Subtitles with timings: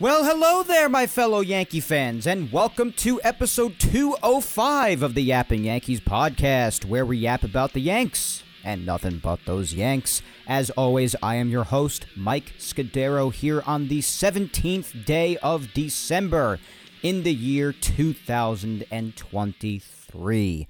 [0.00, 5.62] Well, hello there, my fellow Yankee fans, and welcome to episode 205 of the Yapping
[5.62, 10.20] Yankees podcast, where we yap about the Yanks and nothing but those Yanks.
[10.48, 16.58] As always, I am your host, Mike Scudero, here on the 17th day of December
[17.04, 20.68] in the year 2023.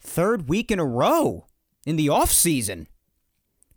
[0.00, 1.46] Third week in a row
[1.84, 2.86] in the off season.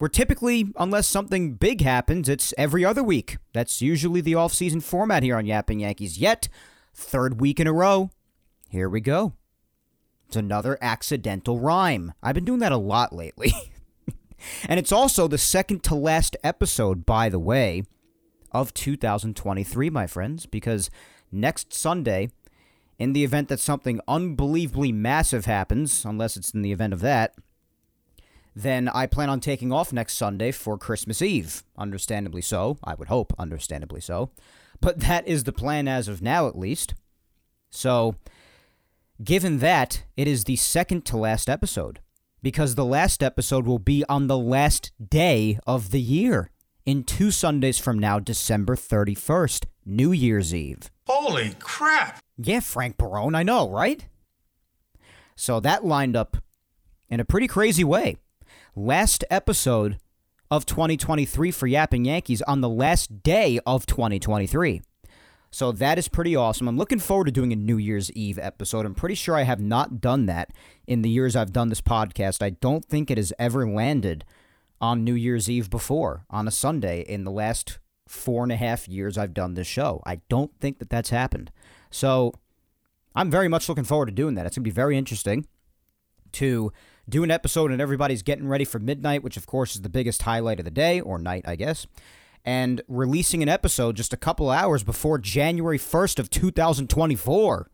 [0.03, 3.37] We're typically, unless something big happens, it's every other week.
[3.53, 6.17] That's usually the off-season format here on Yapping Yankees.
[6.17, 6.49] Yet,
[6.93, 8.09] third week in a row,
[8.67, 9.31] here we go.
[10.27, 12.11] It's another accidental rhyme.
[12.21, 13.53] I've been doing that a lot lately.
[14.67, 17.83] and it's also the second to last episode, by the way,
[18.51, 20.89] of 2023, my friends, because
[21.31, 22.29] next Sunday,
[22.99, 27.35] in the event that something unbelievably massive happens, unless it's in the event of that,
[28.55, 31.63] then I plan on taking off next Sunday for Christmas Eve.
[31.77, 32.77] Understandably so.
[32.83, 34.31] I would hope, understandably so.
[34.79, 36.93] But that is the plan as of now, at least.
[37.69, 38.15] So,
[39.23, 41.99] given that, it is the second to last episode.
[42.43, 46.51] Because the last episode will be on the last day of the year.
[46.85, 50.91] In two Sundays from now, December 31st, New Year's Eve.
[51.07, 52.19] Holy crap!
[52.37, 54.05] Yeah, Frank Barone, I know, right?
[55.37, 56.35] So that lined up
[57.07, 58.17] in a pretty crazy way
[58.75, 59.97] last episode
[60.49, 64.81] of 2023 for Yapping Yankees on the last day of 2023.
[65.51, 66.67] So that is pretty awesome.
[66.67, 68.85] I'm looking forward to doing a New Year's Eve episode.
[68.85, 70.49] I'm pretty sure I have not done that
[70.87, 72.41] in the years I've done this podcast.
[72.41, 74.25] I don't think it has ever landed
[74.81, 77.77] on New Year's Eve before, on a Sunday, in the last
[78.07, 80.01] four and a half years I've done this show.
[80.05, 81.51] I don't think that that's happened.
[81.91, 82.33] So
[83.15, 84.47] I'm very much looking forward to doing that.
[84.47, 85.45] It's going to be very interesting
[86.33, 86.73] to
[87.07, 90.23] do an episode and everybody's getting ready for midnight, which of course is the biggest
[90.23, 91.85] highlight of the day, or night, I guess,
[92.45, 97.69] and releasing an episode just a couple hours before January 1st of 2024.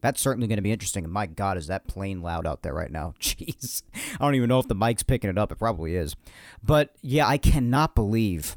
[0.00, 1.04] That's certainly going to be interesting.
[1.04, 3.14] And my God, is that plane loud out there right now?
[3.20, 3.82] Jeez.
[3.94, 5.50] I don't even know if the mic's picking it up.
[5.50, 6.14] It probably is.
[6.62, 8.56] But yeah, I cannot believe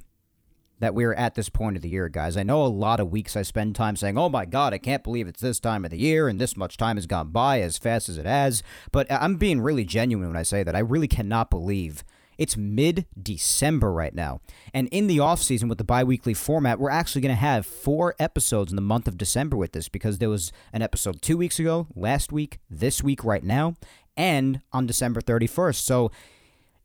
[0.79, 2.38] that we're at this point of the year, guys.
[2.38, 5.03] I know a lot of weeks I spend time saying, oh my God, I can't
[5.03, 7.78] believe it's this time of the year and this much time has gone by as
[7.78, 8.63] fast as it has.
[8.91, 10.75] But I'm being really genuine when I say that.
[10.75, 12.03] I really cannot believe
[12.40, 14.40] it's mid December right now.
[14.73, 17.66] And in the off season with the bi weekly format, we're actually going to have
[17.66, 21.38] four episodes in the month of December with this because there was an episode two
[21.38, 23.75] weeks ago, last week, this week, right now,
[24.16, 25.75] and on December 31st.
[25.75, 26.11] So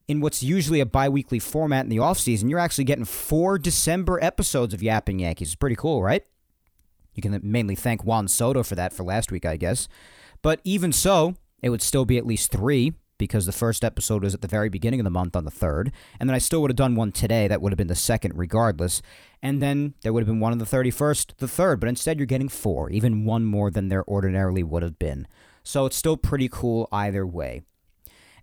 [0.06, 4.74] in what's usually a bi-weekly format in the offseason, you're actually getting four December episodes
[4.74, 5.48] of Yapping Yankees.
[5.48, 6.24] It's pretty cool, right?
[7.14, 9.88] You can mainly thank Juan Soto for that for last week, I guess.
[10.42, 14.34] But even so, it would still be at least three because the first episode was
[14.34, 15.92] at the very beginning of the month on the 3rd.
[16.18, 17.46] And then I still would have done one today.
[17.48, 19.00] That would have been the second, regardless.
[19.42, 21.80] And then there would have been one on the 31st, the 3rd.
[21.80, 25.26] But instead, you're getting four, even one more than there ordinarily would have been.
[25.62, 27.62] So it's still pretty cool either way.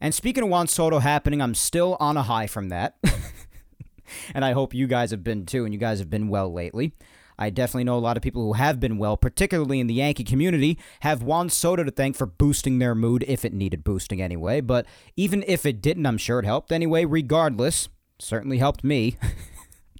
[0.01, 2.97] And speaking of Juan Soto happening, I'm still on a high from that.
[4.33, 6.93] and I hope you guys have been too, and you guys have been well lately.
[7.37, 10.23] I definitely know a lot of people who have been well, particularly in the Yankee
[10.23, 14.59] community, have Juan Soto to thank for boosting their mood if it needed boosting anyway.
[14.59, 17.87] But even if it didn't, I'm sure it helped anyway, regardless.
[18.19, 19.17] Certainly helped me.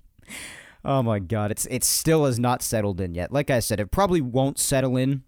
[0.85, 3.31] oh my god, it's it still has not settled in yet.
[3.31, 5.23] Like I said, it probably won't settle in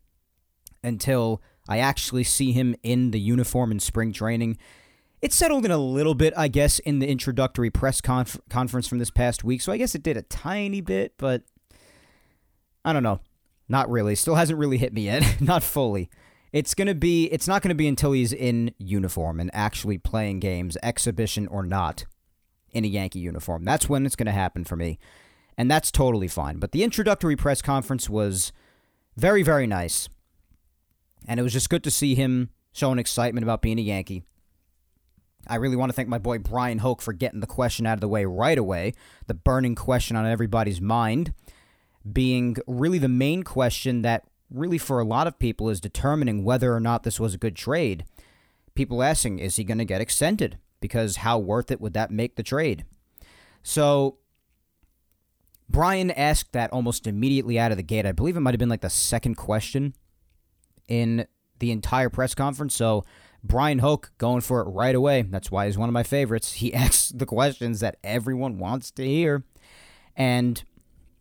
[0.83, 4.57] until I actually see him in the uniform in spring training.
[5.21, 8.99] It settled in a little bit, I guess, in the introductory press conf- conference from
[8.99, 9.61] this past week.
[9.61, 11.43] So I guess it did a tiny bit, but
[12.83, 13.21] I don't know.
[13.69, 14.15] Not really.
[14.15, 15.37] Still hasn't really hit me yet.
[15.41, 16.09] not fully.
[16.51, 20.39] It's to be it's not going to be until he's in uniform and actually playing
[20.39, 22.05] games, exhibition or not,
[22.71, 23.63] in a Yankee uniform.
[23.63, 24.99] That's when it's going to happen for me.
[25.57, 26.57] And that's totally fine.
[26.57, 28.51] But the introductory press conference was
[29.17, 30.09] very very nice.
[31.27, 34.23] And it was just good to see him showing excitement about being a Yankee.
[35.47, 38.01] I really want to thank my boy Bryan Hoch for getting the question out of
[38.01, 38.93] the way right away.
[39.27, 41.33] The burning question on everybody's mind
[42.09, 46.73] being really the main question that really for a lot of people is determining whether
[46.73, 48.05] or not this was a good trade.
[48.75, 50.57] People asking, is he going to get extended?
[50.79, 52.85] Because how worth it would that make the trade?
[53.61, 54.17] So
[55.69, 58.05] Bryan asked that almost immediately out of the gate.
[58.05, 59.93] I believe it might have been like the second question
[60.87, 61.25] in
[61.59, 62.75] the entire press conference.
[62.75, 63.03] So
[63.43, 65.23] Bryan Hoch going for it right away.
[65.23, 66.53] That's why he's one of my favorites.
[66.53, 69.43] He asks the questions that everyone wants to hear.
[70.15, 70.63] And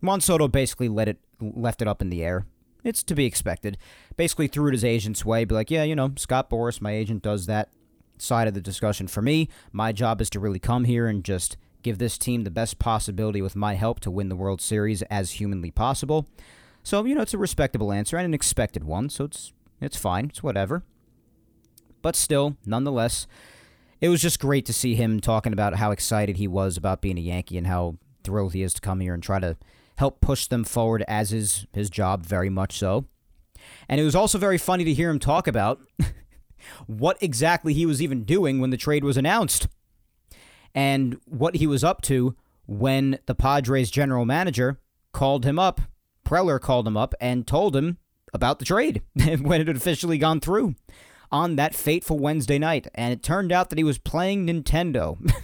[0.00, 2.46] Juan Soto basically let it left it up in the air.
[2.84, 3.78] It's to be expected.
[4.16, 7.22] Basically threw it his agent's way, be like, yeah, you know, Scott Boras, my agent,
[7.22, 7.70] does that
[8.18, 9.48] side of the discussion for me.
[9.72, 13.42] My job is to really come here and just give this team the best possibility
[13.42, 16.26] with my help to win the World Series as humanly possible.
[16.82, 20.26] So, you know, it's a respectable answer and an expected one, so it's it's fine.
[20.26, 20.84] It's whatever.
[22.02, 23.26] But still, nonetheless,
[24.00, 27.18] it was just great to see him talking about how excited he was about being
[27.18, 29.56] a Yankee and how thrilled he is to come here and try to
[29.96, 33.06] help push them forward as is his job, very much so.
[33.88, 35.80] And it was also very funny to hear him talk about
[36.86, 39.68] what exactly he was even doing when the trade was announced
[40.74, 42.34] and what he was up to
[42.66, 44.80] when the Padres general manager
[45.12, 45.80] called him up.
[46.24, 47.98] Preller called him up and told him
[48.32, 50.74] about the trade when it had officially gone through
[51.30, 52.86] on that fateful Wednesday night.
[52.94, 55.18] And it turned out that he was playing Nintendo.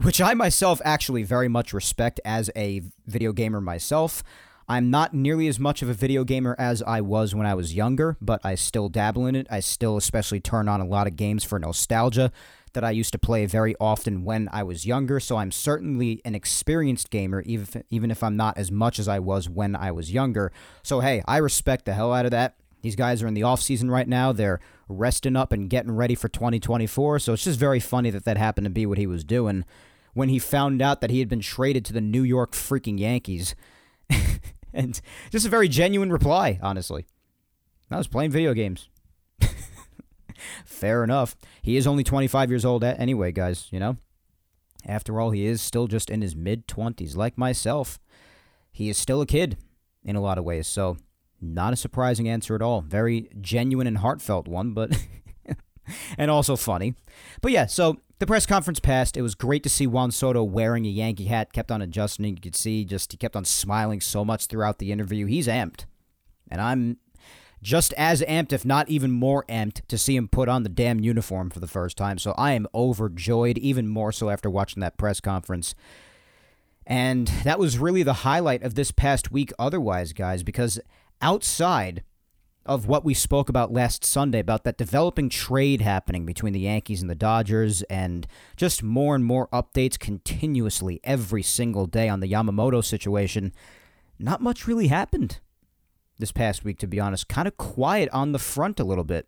[0.00, 4.22] which I myself actually very much respect as a video gamer myself.
[4.68, 7.74] I'm not nearly as much of a video gamer as I was when I was
[7.74, 9.46] younger, but I still dabble in it.
[9.48, 12.32] I still especially turn on a lot of games for nostalgia
[12.76, 16.34] that I used to play very often when I was younger, so I'm certainly an
[16.34, 19.90] experienced gamer, even if, even if I'm not as much as I was when I
[19.90, 20.52] was younger.
[20.82, 22.56] So, hey, I respect the hell out of that.
[22.82, 24.30] These guys are in the off season right now.
[24.30, 27.18] They're resting up and getting ready for 2024.
[27.18, 29.64] So it's just very funny that that happened to be what he was doing
[30.14, 33.54] when he found out that he had been traded to the New York freaking Yankees.
[34.72, 35.00] and
[35.30, 37.06] just a very genuine reply, honestly.
[37.90, 38.88] I was playing video games.
[40.64, 41.36] Fair enough.
[41.62, 43.96] He is only 25 years old anyway, guys, you know?
[44.86, 47.98] After all, he is still just in his mid 20s, like myself.
[48.70, 49.56] He is still a kid
[50.04, 50.98] in a lot of ways, so
[51.40, 52.80] not a surprising answer at all.
[52.82, 54.96] Very genuine and heartfelt one, but.
[56.18, 56.94] and also funny.
[57.40, 59.16] But yeah, so the press conference passed.
[59.16, 62.24] It was great to see Juan Soto wearing a Yankee hat, kept on adjusting.
[62.26, 65.26] You could see just he kept on smiling so much throughout the interview.
[65.26, 65.84] He's amped.
[66.50, 66.98] And I'm
[67.66, 71.00] just as amped, if not even more amped, to see him put on the damn
[71.00, 72.16] uniform for the first time.
[72.16, 75.74] So I am overjoyed, even more so after watching that press conference.
[76.86, 80.78] And that was really the highlight of this past week, otherwise, guys, because
[81.20, 82.04] outside
[82.64, 87.00] of what we spoke about last Sunday about that developing trade happening between the Yankees
[87.00, 92.30] and the Dodgers, and just more and more updates continuously every single day on the
[92.30, 93.52] Yamamoto situation,
[94.20, 95.40] not much really happened
[96.18, 97.28] this past week, to be honest.
[97.28, 99.26] Kind of quiet on the front a little bit.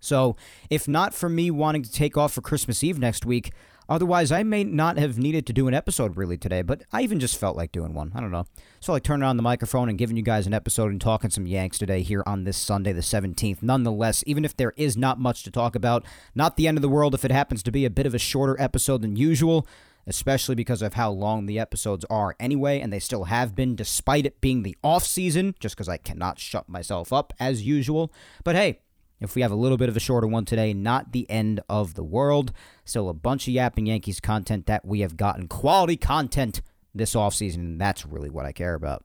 [0.00, 0.36] So,
[0.70, 3.52] if not for me wanting to take off for Christmas Eve next week,
[3.90, 7.18] Otherwise, I may not have needed to do an episode really today, but I even
[7.18, 8.12] just felt like doing one.
[8.14, 8.46] I don't know.
[8.78, 11.44] So, like turning on the microphone and giving you guys an episode and talking some
[11.44, 13.64] Yanks today here on this Sunday, the 17th.
[13.64, 16.04] Nonetheless, even if there is not much to talk about,
[16.36, 18.18] not the end of the world if it happens to be a bit of a
[18.18, 19.66] shorter episode than usual,
[20.06, 24.26] especially because of how long the episodes are anyway, and they still have been despite
[24.26, 28.12] it being the off season, just because I cannot shut myself up as usual.
[28.44, 28.80] But hey,
[29.20, 31.94] if we have a little bit of a shorter one today, not the end of
[31.94, 32.52] the world.
[32.84, 35.46] Still a bunch of Yapping Yankees content that we have gotten.
[35.46, 36.62] Quality content
[36.94, 39.04] this offseason, and that's really what I care about.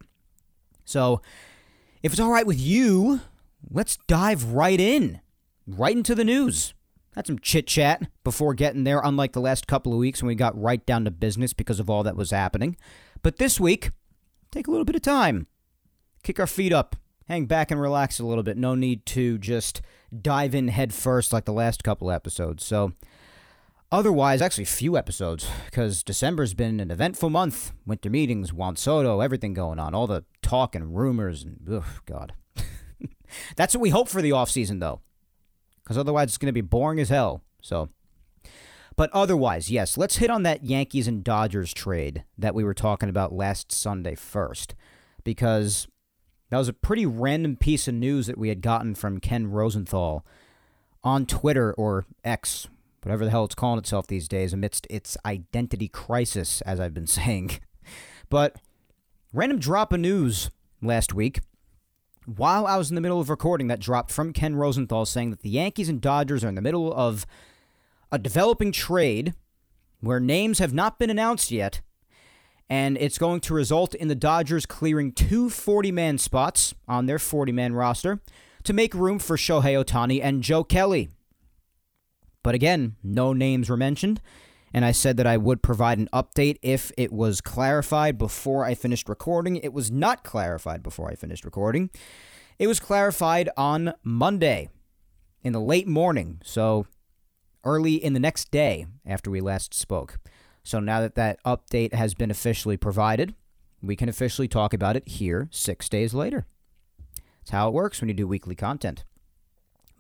[0.86, 1.22] So,
[2.02, 3.22] if it's all right with you,
[3.70, 5.20] let's dive right in,
[5.68, 6.74] right into the news.
[7.16, 10.36] Had some chit chat before getting there, unlike the last couple of weeks when we
[10.36, 12.76] got right down to business because of all that was happening.
[13.22, 13.92] But this week,
[14.52, 15.48] take a little bit of time,
[16.24, 18.58] kick our feet up, hang back and relax a little bit.
[18.58, 19.82] No need to just
[20.22, 22.66] dive in head first like the last couple episodes.
[22.66, 22.92] So,
[23.92, 27.72] otherwise, actually, few episodes because December's been an eventful month.
[27.86, 32.34] Winter meetings, Juan Soto, everything going on, all the talk and rumors, and ugh, God.
[33.56, 35.02] That's what we hope for the off season, though,
[35.86, 37.42] because otherwise it's going to be boring as hell.
[37.62, 37.90] So,
[38.96, 43.10] but otherwise, yes, let's hit on that Yankees and Dodgers trade that we were talking
[43.10, 44.74] about last Sunday first,
[45.24, 45.88] because
[46.50, 50.26] that was a pretty random piece of news that we had gotten from Ken Rosenthal
[51.04, 52.68] on Twitter or X,
[53.04, 57.08] whatever the hell it's calling itself these days, amidst its identity crisis, as I've been
[57.08, 57.60] saying.
[58.30, 58.56] But
[59.34, 60.50] random drop of news
[60.82, 61.42] last week.
[62.26, 65.42] While I was in the middle of recording, that dropped from Ken Rosenthal saying that
[65.42, 67.26] the Yankees and Dodgers are in the middle of
[68.12, 69.34] a developing trade
[70.00, 71.82] where names have not been announced yet
[72.70, 77.20] and it's going to result in the Dodgers clearing two 40 man spots on their
[77.20, 78.20] 40 man roster
[78.64, 81.10] to make room for Shohei Ohtani and Joe Kelly.
[82.42, 84.22] But again, no names were mentioned,
[84.74, 88.76] and I said that I would provide an update if it was clarified before I
[88.76, 89.58] finished recording.
[89.58, 91.90] It was not clarified before I finished recording.
[92.60, 94.70] It was clarified on Monday
[95.44, 96.88] in the late morning, so
[97.64, 100.20] early in the next day after we last spoke.
[100.64, 103.36] So now that that update has been officially provided,
[103.82, 106.48] we can officially talk about it here six days later.
[107.40, 109.04] That's how it works when you do weekly content.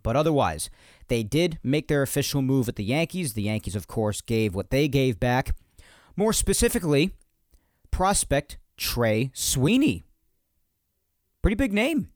[0.05, 0.69] But otherwise,
[1.07, 3.33] they did make their official move at the Yankees.
[3.33, 5.55] The Yankees, of course, gave what they gave back.
[6.15, 7.09] More specifically,
[7.89, 10.03] prospect Trey Sweeney.
[11.41, 12.09] Pretty big name.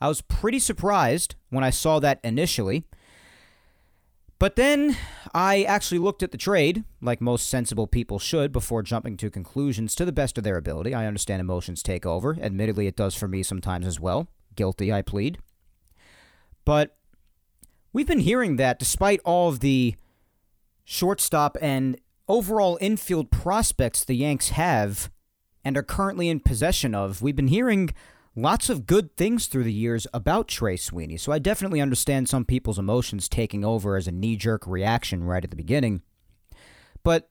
[0.00, 2.84] I was pretty surprised when I saw that initially.
[4.38, 4.96] But then
[5.34, 9.94] I actually looked at the trade, like most sensible people should, before jumping to conclusions
[9.96, 10.94] to the best of their ability.
[10.94, 12.38] I understand emotions take over.
[12.40, 14.28] Admittedly, it does for me sometimes as well.
[14.56, 15.36] Guilty, I plead.
[16.64, 16.96] But
[17.92, 19.96] We've been hearing that despite all of the
[20.84, 25.10] shortstop and overall infield prospects the Yanks have
[25.62, 27.90] and are currently in possession of, we've been hearing
[28.34, 31.18] lots of good things through the years about Trey Sweeney.
[31.18, 35.44] So I definitely understand some people's emotions taking over as a knee jerk reaction right
[35.44, 36.00] at the beginning.
[37.04, 37.28] But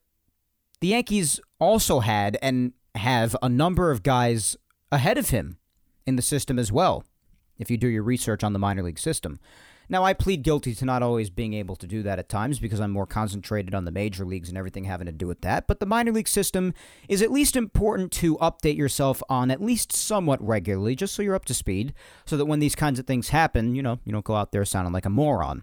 [0.79, 4.57] the Yankees also had and have a number of guys
[4.91, 5.57] ahead of him
[6.05, 7.03] in the system as well,
[7.57, 9.39] if you do your research on the minor league system.
[9.91, 12.79] Now, I plead guilty to not always being able to do that at times because
[12.79, 15.67] I'm more concentrated on the major leagues and everything having to do with that.
[15.67, 16.73] But the minor league system
[17.09, 21.35] is at least important to update yourself on at least somewhat regularly, just so you're
[21.35, 21.93] up to speed,
[22.25, 24.63] so that when these kinds of things happen, you know, you don't go out there
[24.63, 25.61] sounding like a moron.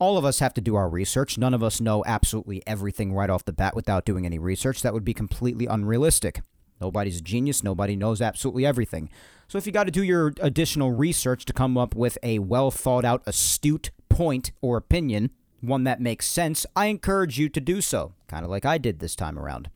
[0.00, 1.38] All of us have to do our research.
[1.38, 4.82] None of us know absolutely everything right off the bat without doing any research.
[4.82, 6.40] That would be completely unrealistic.
[6.82, 7.62] Nobody's a genius.
[7.62, 9.08] Nobody knows absolutely everything.
[9.46, 12.72] So if you got to do your additional research to come up with a well
[12.72, 17.80] thought out, astute point or opinion, one that makes sense, I encourage you to do
[17.80, 19.70] so, kind of like I did this time around.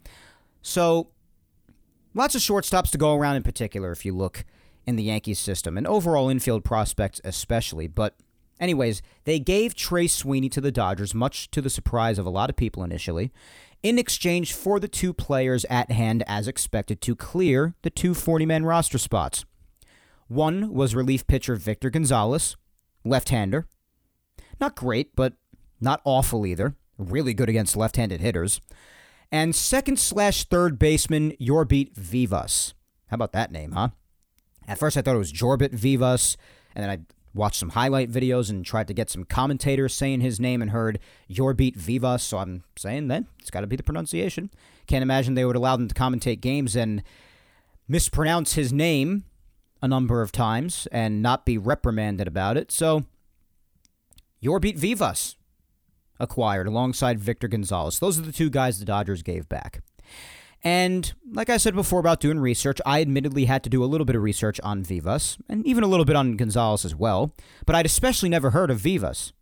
[0.62, 1.10] So,
[2.12, 4.44] lots of shortstops to go around in particular if you look
[4.84, 7.86] in the Yankees system, and overall infield prospects especially.
[7.86, 8.16] But,
[8.58, 12.50] anyways, they gave Trey Sweeney to the Dodgers, much to the surprise of a lot
[12.50, 13.30] of people initially,
[13.82, 18.46] in exchange for the two players at hand as expected to clear the two 40
[18.46, 19.44] man roster spots.
[20.28, 22.56] One was relief pitcher Victor Gonzalez,
[23.04, 23.66] left hander.
[24.60, 25.34] Not great, but
[25.80, 26.74] not awful either.
[26.98, 28.60] Really good against left handed hitters.
[29.30, 32.74] And second slash third baseman Jorbit Vivas.
[33.08, 33.88] How about that name, huh?
[34.66, 36.36] At first I thought it was Jorbit Vivas,
[36.74, 36.98] and then I
[37.36, 40.98] watched some highlight videos and tried to get some commentators saying his name and heard
[41.28, 44.50] your beat Vivas, so I'm saying then it's got to be the pronunciation.
[44.86, 47.02] Can't imagine they would allow them to commentate games and
[47.88, 49.24] mispronounce his name
[49.82, 52.72] a number of times and not be reprimanded about it.
[52.72, 53.04] So,
[54.40, 55.36] your beat Vivas
[56.18, 57.98] acquired alongside Victor Gonzalez.
[57.98, 59.82] Those are the two guys the Dodgers gave back.
[60.66, 64.04] And like I said before about doing research, I admittedly had to do a little
[64.04, 67.32] bit of research on Vivas, and even a little bit on Gonzalez as well,
[67.66, 69.32] but I'd especially never heard of Vivas.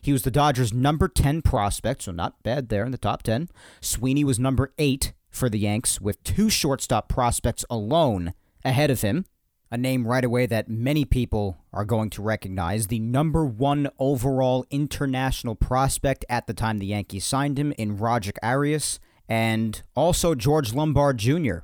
[0.00, 3.48] He was the Dodgers' number 10 prospect, so not bad there in the top 10.
[3.80, 8.32] Sweeney was number 8 for the Yanks, with two shortstop prospects alone
[8.64, 9.24] ahead of him
[9.68, 12.86] a name right away that many people are going to recognize.
[12.86, 18.36] The number one overall international prospect at the time the Yankees signed him in Rojek
[18.44, 21.58] Arias, and also George Lombard Jr.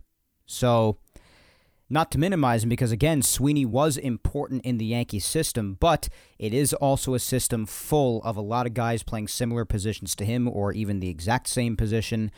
[0.47, 0.99] So,
[1.89, 6.55] not to minimize him, because again, Sweeney was important in the Yankee system, but it
[6.55, 10.49] is also a system full of a lot of guys playing similar positions to him
[10.49, 12.31] or even the exact same position,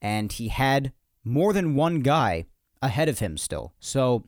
[0.00, 0.92] and he had
[1.24, 2.46] more than one guy
[2.80, 3.74] ahead of him still.
[3.78, 4.24] So,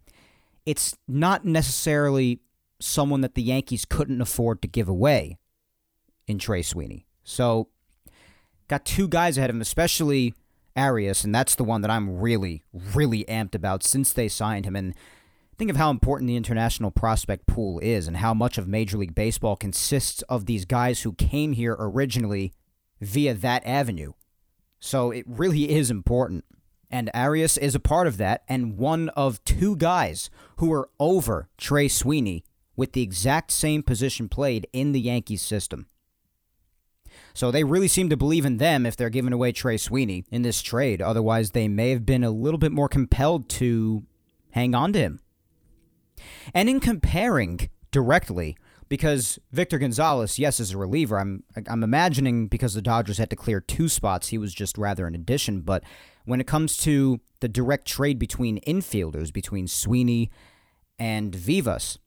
[0.66, 2.40] it's not necessarily
[2.80, 5.38] someone that the Yankees couldn't afford to give away
[6.26, 7.06] in Trey Sweeney.
[7.22, 7.68] So,
[8.68, 10.34] got two guys ahead of him, especially
[10.76, 14.76] Arias, and that's the one that I'm really, really amped about since they signed him.
[14.76, 14.94] And
[15.56, 19.14] think of how important the international prospect pool is and how much of Major League
[19.14, 22.52] Baseball consists of these guys who came here originally
[23.00, 24.12] via that avenue.
[24.80, 26.44] So, it really is important
[26.94, 31.48] and Arias is a part of that, and one of two guys who are over
[31.58, 32.44] Trey Sweeney
[32.76, 35.88] with the exact same position played in the Yankees system.
[37.34, 40.42] So they really seem to believe in them if they're giving away Trey Sweeney in
[40.42, 41.02] this trade.
[41.02, 44.04] Otherwise, they may have been a little bit more compelled to
[44.52, 45.20] hang on to him.
[46.54, 48.56] And in comparing directly,
[48.88, 51.18] because Victor Gonzalez, yes, is a reliever.
[51.18, 55.06] I'm I'm imagining because the Dodgers had to clear two spots, he was just rather
[55.06, 55.62] an addition.
[55.62, 55.82] But
[56.24, 60.30] when it comes to the direct trade between infielders, between Sweeney
[60.98, 61.98] and Vivas,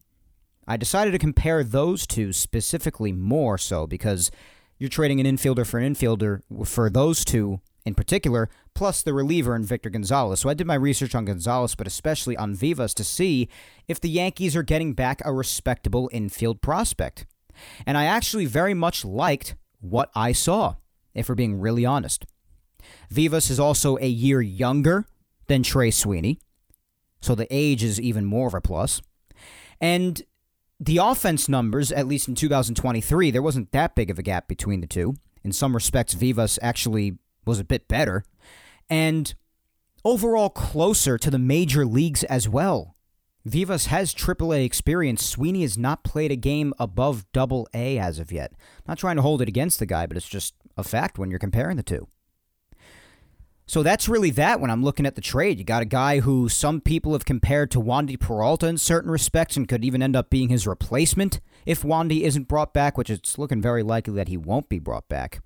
[0.68, 4.32] I decided to compare those two specifically more so because
[4.78, 9.56] you're trading an infielder for an infielder for those two in particular, plus the reliever
[9.56, 10.42] in Victor Gonzalez.
[10.42, 13.48] So I did my research on Gonzalez, but especially on Vivas to see
[13.88, 17.26] if the Yankees are getting back a respectable infield prospect.
[17.86, 20.76] And I actually very much liked what I saw,
[21.14, 22.26] if we're being really honest.
[23.10, 25.06] Vivas is also a year younger
[25.48, 26.40] than Trey Sweeney,
[27.22, 29.02] so the age is even more of a plus.
[29.80, 30.22] And
[30.80, 34.82] the offense numbers, at least in 2023, there wasn't that big of a gap between
[34.82, 35.16] the two.
[35.44, 38.24] In some respects, Vivas actually was a bit better.
[38.90, 39.34] And
[40.04, 42.96] overall closer to the major leagues as well.
[43.46, 45.26] Vivas has AAA experience.
[45.26, 48.52] Sweeney has not played a game above double A as of yet.
[48.88, 51.40] Not trying to hold it against the guy, but it's just a fact when you're
[51.40, 52.08] comparing the two.
[53.70, 55.60] So that's really that when I'm looking at the trade.
[55.60, 59.58] You got a guy who some people have compared to Wandy Peralta in certain respects
[59.58, 63.38] and could even end up being his replacement if Wandy isn't brought back, which it's
[63.38, 65.42] looking very likely that he won't be brought back.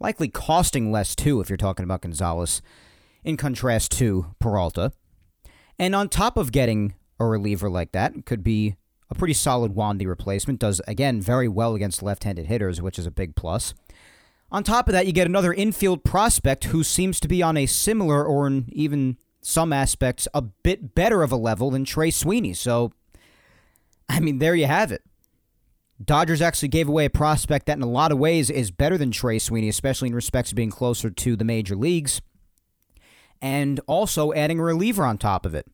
[0.00, 2.62] Likely costing less too if you're talking about Gonzalez,
[3.22, 4.92] in contrast to Peralta.
[5.78, 8.74] And on top of getting a reliever like that, could be
[9.08, 10.58] a pretty solid Wandy replacement.
[10.58, 13.72] Does, again, very well against left handed hitters, which is a big plus.
[14.50, 17.66] On top of that, you get another infield prospect who seems to be on a
[17.66, 22.52] similar or in even some aspects a bit better of a level than Trey Sweeney.
[22.52, 22.92] So,
[24.08, 25.02] I mean, there you have it.
[26.04, 29.10] Dodgers actually gave away a prospect that, in a lot of ways, is better than
[29.10, 32.20] Trey Sweeney, especially in respects of being closer to the major leagues,
[33.40, 35.66] and also adding a reliever on top of it.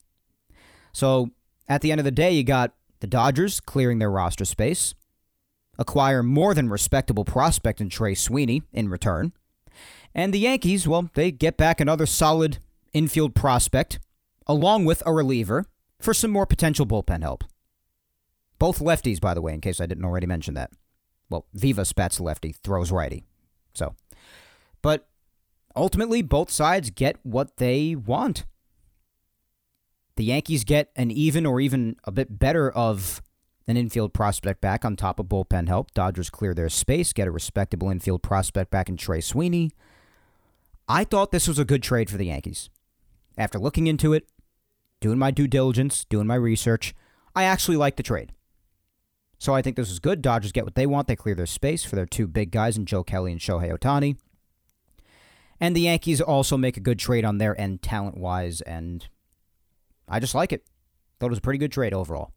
[0.93, 1.31] So,
[1.69, 4.95] at the end of the day, you got the Dodgers clearing their roster space
[5.79, 9.33] acquire more than respectable prospect in Trey Sweeney in return.
[10.15, 12.59] And the Yankees, well, they get back another solid
[12.93, 13.99] infield prospect,
[14.47, 15.65] along with a reliever,
[15.99, 17.45] for some more potential bullpen help.
[18.59, 20.71] Both lefties, by the way, in case I didn't already mention that.
[21.31, 23.25] Well, Viva bats lefty, throws righty.
[23.75, 23.95] So,
[24.83, 25.09] but
[25.75, 28.45] ultimately, both sides get what they want.
[30.17, 33.23] The Yankees get an even or even a bit better of
[33.67, 35.93] an infield prospect back on top of bullpen help.
[35.93, 39.71] Dodgers clear their space, get a respectable infield prospect back in Trey Sweeney.
[40.89, 42.69] I thought this was a good trade for the Yankees.
[43.39, 44.29] After looking into it,
[45.01, 46.95] doing my due diligence, doing my research,
[47.35, 48.33] I actually like the trade.
[49.39, 50.23] So I think this is good.
[50.23, 51.09] Dodgers get what they want.
[51.09, 54.17] They clear their space for their two big guys in Joe Kelly and Shohei Ohtani.
[55.59, 59.09] And the Yankees also make a good trade on their end, talent wise, and
[60.09, 60.65] I just like it.
[61.19, 62.33] Thought it was a pretty good trade overall.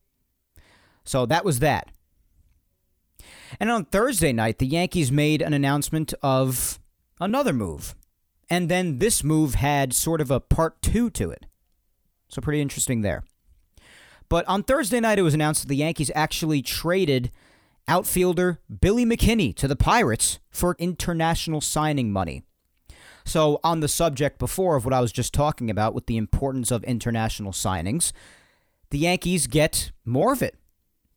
[1.05, 1.91] So that was that.
[3.59, 6.79] And on Thursday night, the Yankees made an announcement of
[7.21, 7.95] another move.
[8.49, 11.45] And then this move had sort of a part two to it.
[12.27, 13.23] So pretty interesting there.
[14.27, 17.31] But on Thursday night, it was announced that the Yankees actually traded
[17.87, 22.43] outfielder Billy McKinney to the Pirates for international signing money.
[23.27, 26.69] So, on the subject before of what I was just talking about with the importance
[26.69, 28.11] of international signings,
[28.91, 30.55] the Yankees get more of it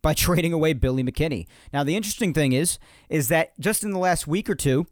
[0.02, 1.46] by trading away Billy McKinney.
[1.72, 4.86] Now, the interesting thing is, is that just in the last week or two,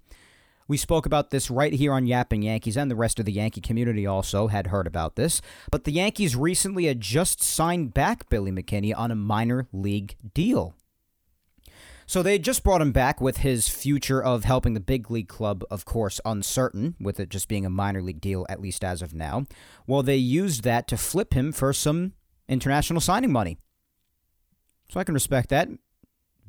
[0.68, 3.60] we spoke about this right here on Yapping Yankees, and the rest of the Yankee
[3.60, 5.40] community also had heard about this.
[5.70, 10.74] But the Yankees recently had just signed back Billy McKinney on a minor league deal.
[12.08, 15.64] So they just brought him back with his future of helping the big league club,
[15.70, 19.12] of course, uncertain, with it just being a minor league deal, at least as of
[19.12, 19.46] now.
[19.88, 22.12] Well, they used that to flip him for some
[22.48, 23.58] international signing money.
[24.88, 25.68] So I can respect that.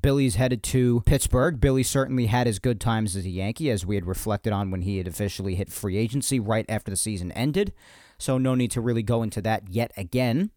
[0.02, 1.60] Billy's headed to Pittsburgh.
[1.60, 4.84] Billy certainly had his good times as a Yankee, as we had reflected on when
[4.84, 7.74] he had officially hit free agency right after the season ended.
[8.20, 10.52] So no need to really go into that yet again.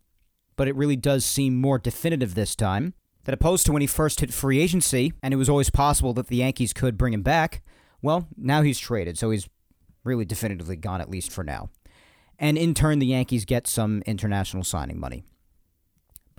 [0.57, 4.21] But it really does seem more definitive this time that opposed to when he first
[4.21, 7.63] hit free agency, and it was always possible that the Yankees could bring him back.
[8.03, 9.49] Well, now he's traded, so he's
[10.05, 11.71] really definitively gone, at least for now.
[12.39, 15.25] And in turn, the Yankees get some international signing money.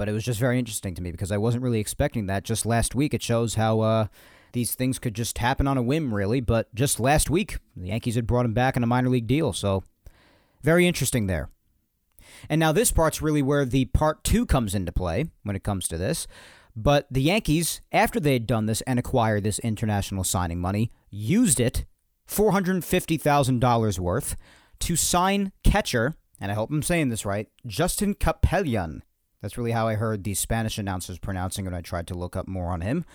[0.02, 2.44] But it was just very interesting to me because I wasn't really expecting that.
[2.44, 4.08] Just last week, it shows how uh,
[4.52, 6.42] these things could just happen on a whim, really.
[6.42, 9.54] But just last week, the Yankees had brought him back in a minor league deal.
[9.54, 9.84] So
[10.64, 11.52] very interesting there.
[12.50, 15.88] And now this part's really where the part two comes into play when it comes
[15.90, 16.26] to this.
[16.76, 21.60] But the Yankees, after they had done this and acquired this international signing money, used
[21.60, 21.86] it,
[22.28, 24.36] $450,000 worth,
[24.80, 29.04] to sign catcher, and I hope I'm saying this right, Justin Capellan
[29.42, 32.36] that's really how I heard the Spanish announcers pronouncing it when I tried to look
[32.36, 33.06] up more on him.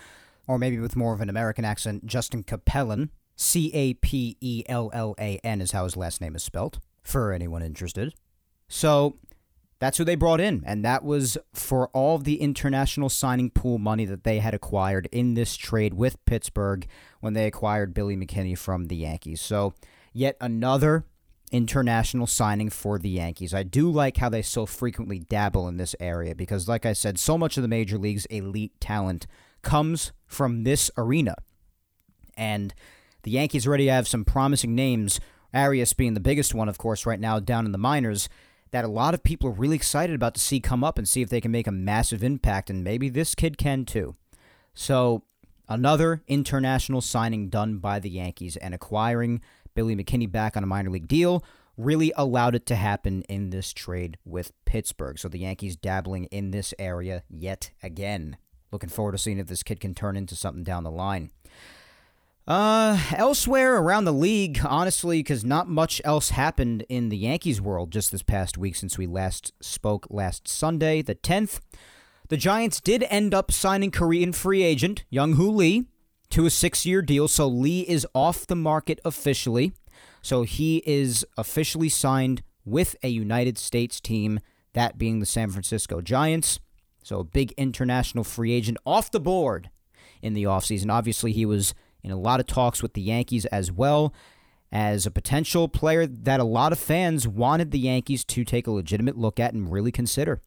[0.47, 3.09] Or maybe with more of an American accent, Justin Capellan.
[3.37, 6.79] C A P E L L A N is how his last name is spelled,
[7.03, 8.15] for anyone interested.
[8.67, 9.15] So,
[9.79, 14.05] that's who they brought in, and that was for all the international signing pool money
[14.05, 16.87] that they had acquired in this trade with Pittsburgh
[17.19, 19.39] when they acquired Billy McKinney from the Yankees.
[19.39, 19.75] So,
[20.13, 21.05] yet another
[21.51, 23.53] international signing for the Yankees.
[23.53, 27.19] I do like how they so frequently dabble in this area because, like I said,
[27.19, 29.27] so much of the major league's elite talent
[29.61, 31.35] comes from this arena.
[32.35, 32.73] And
[33.23, 35.19] the Yankees already have some promising names,
[35.53, 38.29] Arias being the biggest one, of course, right now down in the minors
[38.71, 41.21] that a lot of people are really excited about to see come up and see
[41.21, 44.15] if they can make a massive impact, and maybe this kid can too.
[44.73, 45.23] So,
[45.69, 49.41] another international signing done by the Yankees and acquiring
[49.77, 51.45] Billy McKinney back on a minor league deal
[51.77, 55.19] really allowed it to happen in this trade with Pittsburgh.
[55.19, 58.37] So, the Yankees dabbling in this area yet again.
[58.71, 61.29] Looking forward to seeing if this kid can turn into something down the line.
[62.47, 67.91] Uh, elsewhere around the league, honestly, because not much else happened in the Yankees world
[67.91, 71.59] just this past week since we last spoke last Sunday, the 10th.
[72.29, 75.85] The Giants did end up signing Korean free agent Jung Hoo Lee
[76.31, 79.71] to a six year deal, so Lee is off the market officially.
[80.21, 84.39] So he is officially signed with a United States team,
[84.73, 86.59] that being the San Francisco Giants.
[87.01, 89.69] So a big international free agent off the board
[90.21, 90.91] in the offseason.
[90.91, 94.13] Obviously, he was in a lot of talks with the Yankees as well
[94.71, 98.71] as a potential player that a lot of fans wanted the Yankees to take a
[98.71, 100.41] legitimate look at and really consider.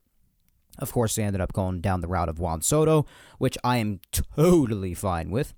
[0.79, 3.07] Of course, they ended up going down the route of Juan Soto,
[3.39, 5.55] which I am totally fine with,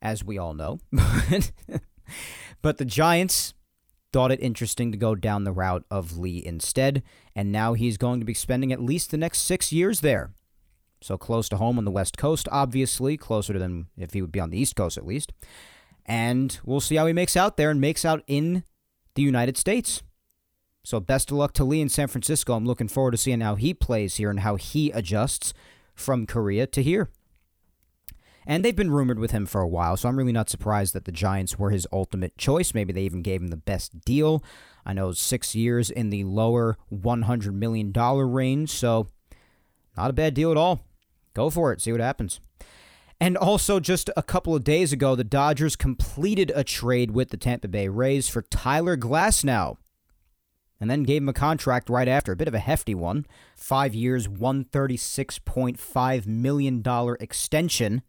[0.00, 0.78] as we all know.
[2.62, 3.54] but the Giants
[4.12, 7.02] thought it interesting to go down the route of Lee instead,
[7.34, 10.30] and now he's going to be spending at least the next six years there.
[11.02, 14.32] So close to home on the West Coast, obviously, closer to than if he would
[14.32, 15.32] be on the East Coast at least.
[16.06, 18.64] And we'll see how he makes out there and makes out in
[19.14, 20.02] the United States.
[20.84, 22.54] So best of luck to Lee in San Francisco.
[22.54, 25.54] I'm looking forward to seeing how he plays here and how he adjusts
[25.94, 27.08] from Korea to here.
[28.46, 31.06] And they've been rumored with him for a while, so I'm really not surprised that
[31.06, 32.74] the Giants were his ultimate choice.
[32.74, 34.44] Maybe they even gave him the best deal.
[34.84, 39.06] I know six years in the lower $100 million range, so
[39.96, 40.80] not a bad deal at all.
[41.32, 41.80] Go for it.
[41.80, 42.40] See what happens.
[43.18, 47.38] And also, just a couple of days ago, the Dodgers completed a trade with the
[47.38, 49.78] Tampa Bay Rays for Tyler Glasnow.
[50.80, 53.26] And then gave him a contract right after, a bit of a hefty one.
[53.56, 56.82] Five years, $136.5 million
[57.20, 58.02] extension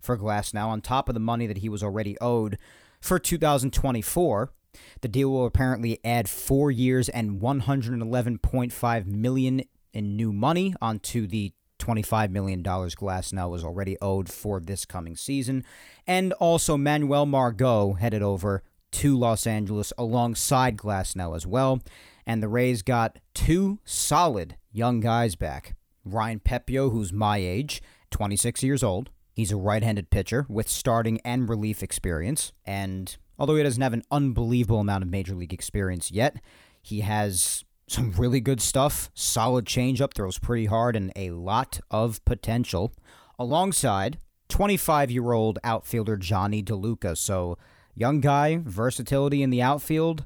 [0.00, 2.56] for Glasnow, on top of the money that he was already owed
[3.00, 4.52] for 2024.
[5.00, 11.52] The deal will apparently add four years and 111.5 million in new money onto the
[11.78, 15.64] $25 million Glasnow was already owed for this coming season.
[16.06, 18.62] And also, Manuel Margot headed over
[18.94, 21.80] to Los Angeles alongside Glasnow as well.
[22.24, 25.74] And the Rays got two solid young guys back.
[26.04, 29.10] Ryan Pepiot, who's my age, 26 years old.
[29.32, 32.52] He's a right handed pitcher with starting and relief experience.
[32.64, 36.36] And although he doesn't have an unbelievable amount of major league experience yet,
[36.80, 42.24] he has some really good stuff, solid changeup, throws pretty hard, and a lot of
[42.24, 42.92] potential.
[43.40, 47.16] Alongside 25 year old outfielder Jonny DeLuca.
[47.16, 47.58] So,
[47.94, 50.24] young guy, versatility in the outfield,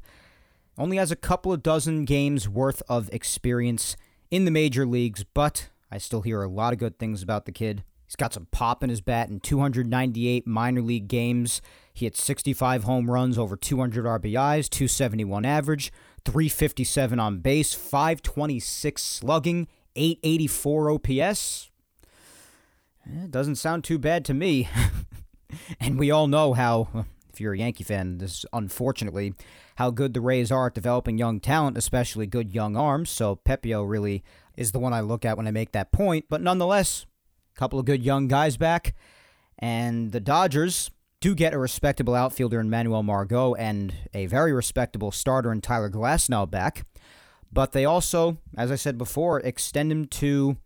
[0.76, 3.96] only has a couple of dozen games worth of experience
[4.30, 7.52] in the major leagues, but I still hear a lot of good things about the
[7.52, 7.82] kid.
[8.06, 11.60] He's got some pop in his bat in 298 minor league games.
[11.92, 15.92] He hit 65 home runs, over 200 RBIs, 271 average,
[16.24, 21.70] 357 on base, 526 slugging, 884 OPS.
[23.04, 24.68] It eh, doesn't sound too bad to me.
[25.80, 27.04] and we all know how,
[27.38, 29.32] if you're a Yankee fan, this is unfortunately,
[29.76, 33.10] how good the Rays are at developing young talent, especially good young arms.
[33.10, 34.24] So Pepiot really
[34.56, 36.24] is the one I look at when I make that point.
[36.28, 37.06] But nonetheless,
[37.54, 38.96] a couple of good young guys back.
[39.56, 45.10] And the Dodgers, do get a respectable outfielder in Manuel Margot and a very respectable
[45.10, 46.86] starter in Tyler Glasnow back.
[47.52, 50.56] But they also, as I said before, extend him to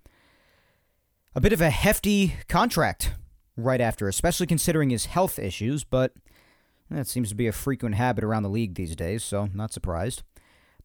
[1.35, 3.13] a bit of a hefty contract
[3.57, 5.85] right after, especially considering his health issues.
[5.85, 6.13] But
[6.97, 10.23] that seems to be a frequent habit around the league these days, so not surprised.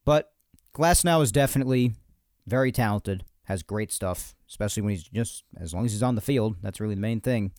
[0.05, 0.31] But
[0.73, 1.93] Glasnow is definitely
[2.45, 6.21] very talented, has great stuff, especially when he's just, as long as he's on the
[6.21, 6.55] field.
[6.61, 7.51] That's really the main thing.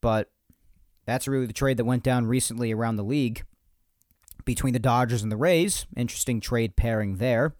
[0.00, 0.30] But
[1.06, 3.44] that's really the trade that went down recently around the league
[4.44, 5.86] between the Dodgers and the Rays.
[5.96, 7.54] Interesting trade pairing there.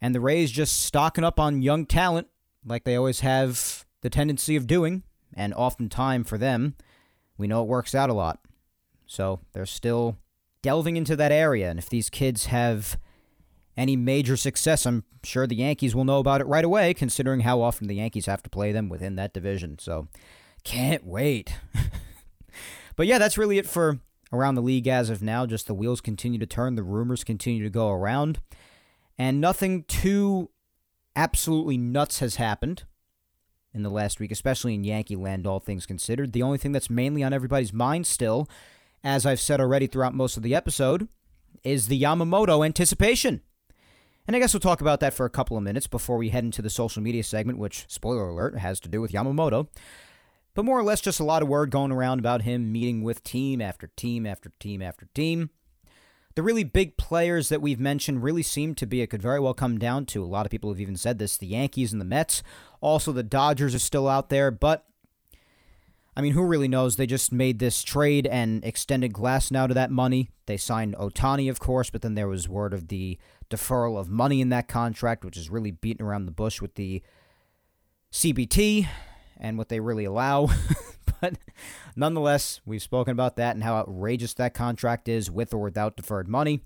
[0.00, 2.28] And the Rays just stocking up on young talent
[2.64, 5.02] like they always have the tendency of doing.
[5.34, 6.76] And oftentimes for them,
[7.38, 8.40] we know it works out a lot.
[9.12, 10.16] So they're still
[10.62, 11.68] delving into that area.
[11.68, 12.98] And if these kids have
[13.76, 17.60] any major success, I'm sure the Yankees will know about it right away, considering how
[17.60, 19.78] often the Yankees have to play them within that division.
[19.78, 20.08] So,
[20.64, 21.58] can't wait.
[22.96, 23.98] but yeah, that's really it for
[24.32, 25.44] around the league as of now.
[25.44, 28.40] Just the wheels continue to turn, the rumors continue to go around,
[29.18, 30.48] and nothing too
[31.14, 32.84] absolutely nuts has happened
[33.74, 36.32] in the last week, especially in Yankee land, all things considered.
[36.32, 38.48] The only thing that's mainly on everybody's mind still,
[39.04, 41.08] as I've said already throughout most of the episode,
[41.64, 43.42] is the Yamamoto anticipation.
[44.26, 46.44] And I guess we'll talk about that for a couple of minutes before we head
[46.44, 49.68] into the social media segment, which, spoiler alert, has to do with Yamamoto.
[50.54, 53.24] But more or less, just a lot of word going around about him meeting with
[53.24, 55.50] team after team after team after team.
[56.34, 59.54] The really big players that we've mentioned really seem to be, it could very well
[59.54, 62.06] come down to, a lot of people have even said this, the Yankees and the
[62.06, 62.42] Mets.
[62.80, 64.86] Also, the Dodgers are still out there, but
[66.14, 66.96] I mean, who really knows?
[66.96, 70.28] They just made this trade and extended Glasnow to that money.
[70.44, 74.42] They signed Ohtani, of course, but then there was word of the deferral of money
[74.42, 77.02] in that contract, which is really beating around the bush with the
[78.12, 78.86] CBT
[79.40, 80.50] and what they really allow.
[81.20, 81.38] but
[81.96, 86.28] nonetheless, we've spoken about that and how outrageous that contract is with or without deferred
[86.28, 86.60] money.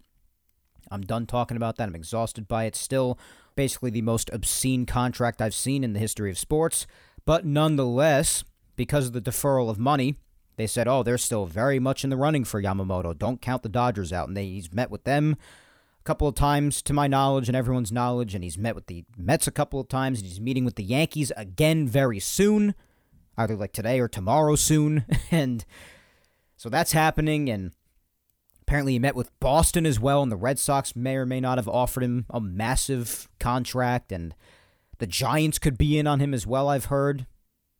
[0.90, 1.88] I'm done talking about that.
[1.88, 2.74] I'm exhausted by it.
[2.74, 3.16] Still,
[3.54, 6.86] basically the most obscene contract I've seen in the history of sports.
[7.24, 8.44] But nonetheless,
[8.76, 10.16] because of the deferral of money,
[10.56, 13.16] they said, oh, they're still very much in the running for Yamamoto.
[13.16, 14.28] Don't count the Dodgers out.
[14.28, 15.36] And they, he's met with them
[16.00, 19.04] a couple of times to my knowledge and everyone's knowledge, and he's met with the
[19.16, 22.74] Mets a couple of times, and he's meeting with the Yankees again very soon,
[23.36, 25.04] either like today or tomorrow soon.
[25.30, 25.64] and
[26.56, 27.72] so that's happening, and
[28.62, 31.58] apparently he met with Boston as well, and the Red Sox may or may not
[31.58, 34.34] have offered him a massive contract, and
[34.98, 37.26] the Giants could be in on him as well, I've heard.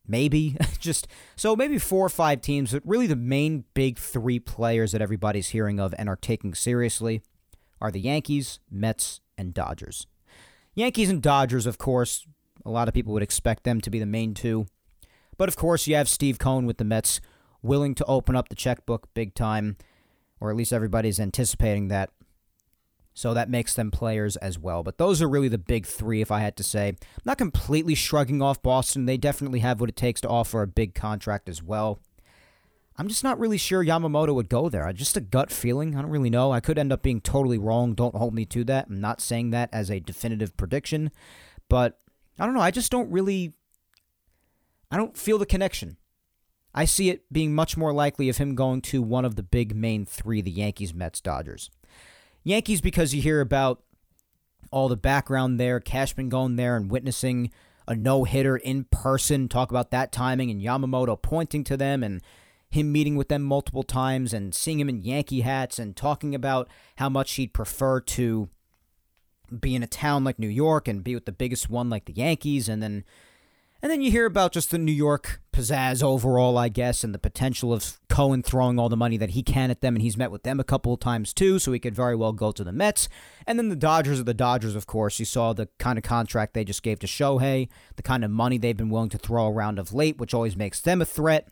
[0.09, 0.57] Maybe.
[0.79, 5.03] Just so maybe four or five teams, but really the main big three players that
[5.03, 7.23] everybody's hearing of and are taking seriously
[7.81, 10.07] are the Yankees, Mets, and Dodgers.
[10.75, 12.27] Yankees and Dodgers, of course,
[12.65, 14.67] a lot of people would expect them to be the main two.
[15.39, 17.21] But of course, you have Steve Cohen with the Mets
[17.63, 19.77] willing to open up the checkbook big time,
[20.41, 22.11] or at least everybody's anticipating that.
[23.17, 24.83] So that makes them players as well.
[24.83, 26.89] But those are really the big three, if I had to say.
[26.89, 29.07] I'm not completely shrugging off Boston.
[29.07, 31.99] They definitely have what it takes to offer a big contract as well.
[32.99, 34.93] I'm just not really sure Yamamoto would go there.
[34.93, 35.97] Just a gut feeling.
[35.97, 36.53] I don't really know.
[36.53, 37.95] I could end up being totally wrong.
[37.95, 38.89] Don't hold me to that.
[38.89, 41.11] I'm not saying that as a definitive prediction,
[41.71, 41.99] but
[42.39, 42.61] I don't know.
[42.61, 43.55] I just don't really.
[44.91, 45.97] I don't feel the connection.
[46.75, 49.75] I see it being much more likely of him going to one of the big
[49.75, 51.71] main three the Yankees, Mets, Dodgers.
[52.47, 53.83] Yankees, because you hear about
[54.71, 57.51] all the background there, Cashman going there and witnessing
[57.89, 62.23] a no hitter in person, talk about that timing, and Yamamoto pointing to them and
[62.71, 66.69] him meeting with them multiple times and seeing him in Yankee hats and talking about
[66.99, 68.49] how much he'd prefer to
[69.61, 72.13] be in a town like New York and be with the biggest one like the
[72.13, 72.69] Yankees.
[72.69, 73.05] And then
[73.83, 77.19] and then you hear about just the New York pizzazz overall, I guess, and the
[77.19, 80.31] potential of Cohen throwing all the money that he can at them, and he's met
[80.31, 82.73] with them a couple of times too, so he could very well go to the
[82.73, 83.09] Mets.
[83.47, 85.19] And then the Dodgers are the Dodgers, of course.
[85.19, 88.59] You saw the kind of contract they just gave to Shohei, the kind of money
[88.59, 91.49] they've been willing to throw around of late, which always makes them a threat.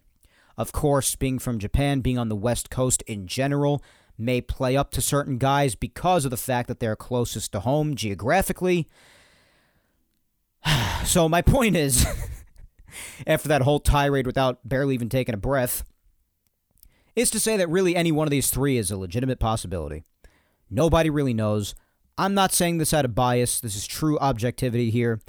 [0.56, 3.82] Of course, being from Japan, being on the West Coast in general,
[4.16, 7.94] may play up to certain guys because of the fact that they're closest to home
[7.94, 8.88] geographically.
[11.04, 12.06] so, my point is
[13.26, 15.84] after that whole tirade without barely even taking a breath,
[17.16, 20.04] is to say that really any one of these three is a legitimate possibility.
[20.70, 21.74] Nobody really knows.
[22.16, 23.60] I'm not saying this out of bias.
[23.60, 25.20] This is true objectivity here.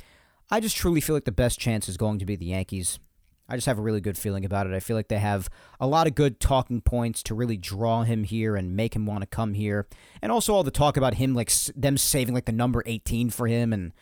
[0.50, 3.00] I just truly feel like the best chance is going to be the Yankees.
[3.48, 4.74] I just have a really good feeling about it.
[4.74, 8.24] I feel like they have a lot of good talking points to really draw him
[8.24, 9.88] here and make him want to come here.
[10.22, 13.48] And also all the talk about him, like them saving like the number 18 for
[13.48, 13.72] him.
[13.72, 13.94] And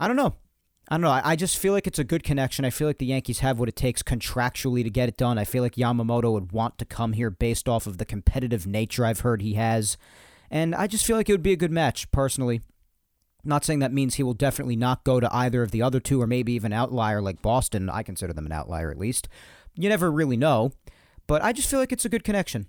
[0.00, 0.34] I don't know.
[0.88, 1.20] I don't know.
[1.24, 2.64] I just feel like it's a good connection.
[2.64, 5.38] I feel like the Yankees have what it takes contractually to get it done.
[5.38, 9.06] I feel like Yamamoto would want to come here based off of the competitive nature
[9.06, 9.96] I've heard he has.
[10.50, 12.60] And I just feel like it would be a good match, personally.
[13.44, 16.20] Not saying that means he will definitely not go to either of the other two,
[16.20, 17.88] or maybe even outlier like Boston.
[17.88, 19.28] I consider them an outlier at least.
[19.76, 20.72] You never really know.
[21.26, 22.66] But I just feel like it's a good connection.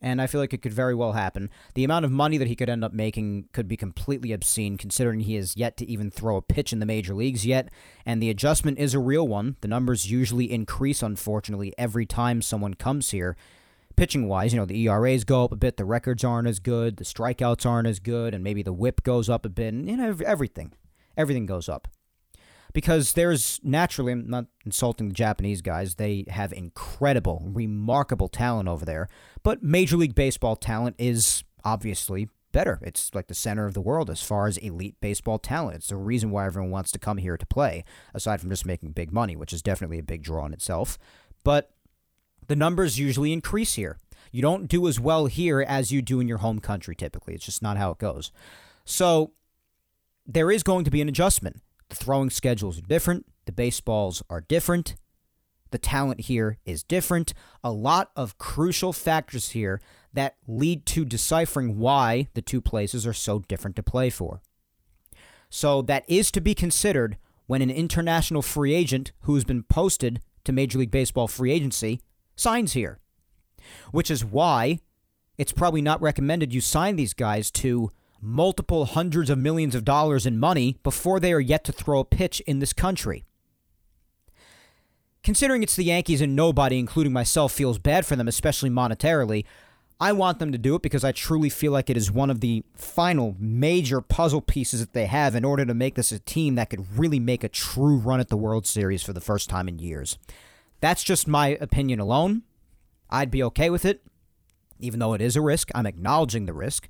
[0.00, 1.50] And I feel like it could very well happen.
[1.74, 5.20] The amount of money that he could end up making could be completely obscene, considering
[5.20, 7.68] he has yet to even throw a pitch in the major leagues yet.
[8.06, 9.56] And the adjustment is a real one.
[9.60, 13.36] The numbers usually increase, unfortunately, every time someone comes here
[13.98, 16.98] pitching wise, you know, the ERAs go up a bit, the records aren't as good,
[16.98, 19.96] the strikeouts aren't as good, and maybe the whip goes up a bit, and you
[19.96, 20.72] know, everything.
[21.16, 21.88] Everything goes up.
[22.72, 28.84] Because there's naturally, I'm not insulting the Japanese guys, they have incredible, remarkable talent over
[28.84, 29.08] there.
[29.42, 32.78] But Major League Baseball talent is obviously better.
[32.82, 35.76] It's like the center of the world as far as elite baseball talent.
[35.76, 38.92] It's the reason why everyone wants to come here to play, aside from just making
[38.92, 40.98] big money, which is definitely a big draw in itself.
[41.44, 41.70] But
[42.46, 43.98] the numbers usually increase here.
[44.32, 47.34] You don't do as well here as you do in your home country typically.
[47.34, 48.30] It's just not how it goes.
[48.84, 49.32] So
[50.26, 51.60] there is going to be an adjustment.
[51.88, 54.96] The throwing schedules are different, the baseballs are different.
[55.70, 57.34] The talent here is different.
[57.62, 59.80] A lot of crucial factors here
[60.14, 64.40] that lead to deciphering why the two places are so different to play for.
[65.50, 70.52] So that is to be considered when an international free agent who's been posted to
[70.52, 72.00] Major League Baseball free agency
[72.36, 72.98] signs here.
[73.90, 74.80] Which is why
[75.36, 80.26] it's probably not recommended you sign these guys to multiple hundreds of millions of dollars
[80.26, 83.24] in money before they are yet to throw a pitch in this country.
[85.22, 89.44] Considering it's the Yankees and nobody, including myself, feels bad for them, especially monetarily,
[90.00, 92.40] I want them to do it because I truly feel like it is one of
[92.40, 96.54] the final major puzzle pieces that they have in order to make this a team
[96.54, 99.68] that could really make a true run at the World Series for the first time
[99.68, 100.16] in years.
[100.80, 102.42] That's just my opinion alone.
[103.10, 104.04] I'd be okay with it,
[104.78, 105.70] even though it is a risk.
[105.74, 106.88] I'm acknowledging the risk.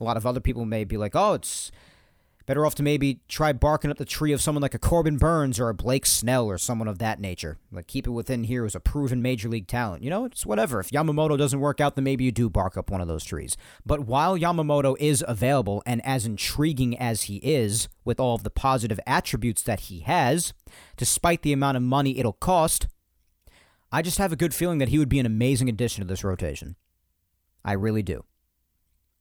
[0.00, 1.70] A lot of other people may be like, oh, it's
[2.46, 5.58] better off to maybe try barking up the tree of someone like a Corbin Burnes
[5.58, 7.58] or a Blake Snell or someone of that nature.
[7.72, 10.04] Like, keep it within here as a proven major league talent.
[10.04, 10.78] You know, it's whatever.
[10.78, 13.56] If Yamamoto doesn't work out, then maybe you do bark up one of those trees.
[13.84, 18.50] But while Yamamoto is available and as intriguing as he is, with all of the
[18.50, 20.54] positive attributes that he has,
[20.96, 22.86] despite the amount of money it'll cost,
[23.90, 26.22] I just have a good feeling that he would be an amazing addition to this
[26.22, 26.76] rotation.
[27.64, 28.24] I really do.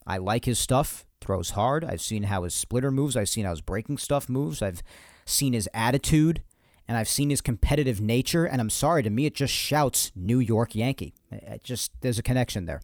[0.05, 1.05] I like his stuff.
[1.21, 1.83] Throws hard.
[1.83, 3.15] I've seen how his splitter moves.
[3.15, 4.61] I've seen how his breaking stuff moves.
[4.61, 4.83] I've
[5.25, 6.43] seen his attitude
[6.87, 8.45] and I've seen his competitive nature.
[8.45, 11.15] And I'm sorry, to me, it just shouts New York Yankee.
[11.31, 12.81] It just there's a connection there.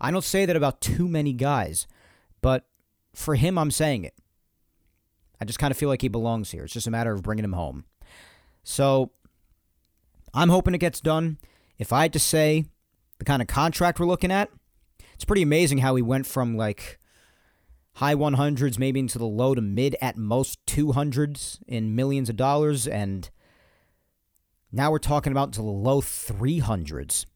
[0.00, 1.86] I don't say that about too many guys,
[2.40, 2.64] but
[3.14, 4.14] for him, I'm saying it.
[5.40, 6.64] I just kind of feel like he belongs here.
[6.64, 7.84] It's just a matter of bringing him home.
[8.62, 9.10] So
[10.32, 11.38] I'm hoping it gets done.
[11.76, 12.64] If I had to say
[13.18, 14.48] the kind of contract we're looking at,
[15.14, 16.98] it's pretty amazing how he went from like
[17.94, 22.86] high 100s, maybe into the low to mid at most 200s in millions of dollars.
[22.86, 23.30] And
[24.72, 27.26] now we're talking about into the low 300s.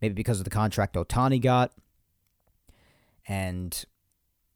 [0.00, 1.72] Maybe because of the contract Ohtani got.
[3.26, 3.84] And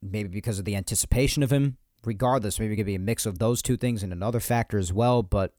[0.02, 1.76] maybe because of the anticipation of him.
[2.04, 4.92] Regardless, maybe it could be a mix of those two things and another factor as
[4.92, 5.22] well.
[5.22, 5.52] But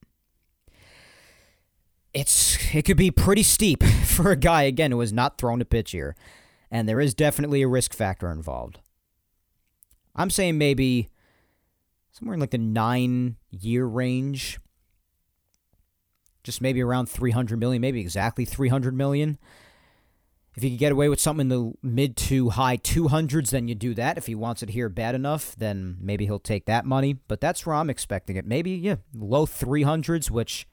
[2.13, 5.65] it's it could be pretty steep for a guy again who has not thrown a
[5.65, 6.15] pitch here,
[6.71, 8.79] and there is definitely a risk factor involved.
[10.15, 11.09] I'm saying maybe
[12.11, 14.59] somewhere in like the nine year range,
[16.43, 19.37] just maybe around 300 million, maybe exactly 300 million.
[20.55, 23.75] If you could get away with something in the mid to high 200s, then you
[23.75, 24.17] do that.
[24.17, 27.13] If he wants it here bad enough, then maybe he'll take that money.
[27.13, 28.45] But that's where I'm expecting it.
[28.45, 30.67] Maybe, yeah, low 300s, which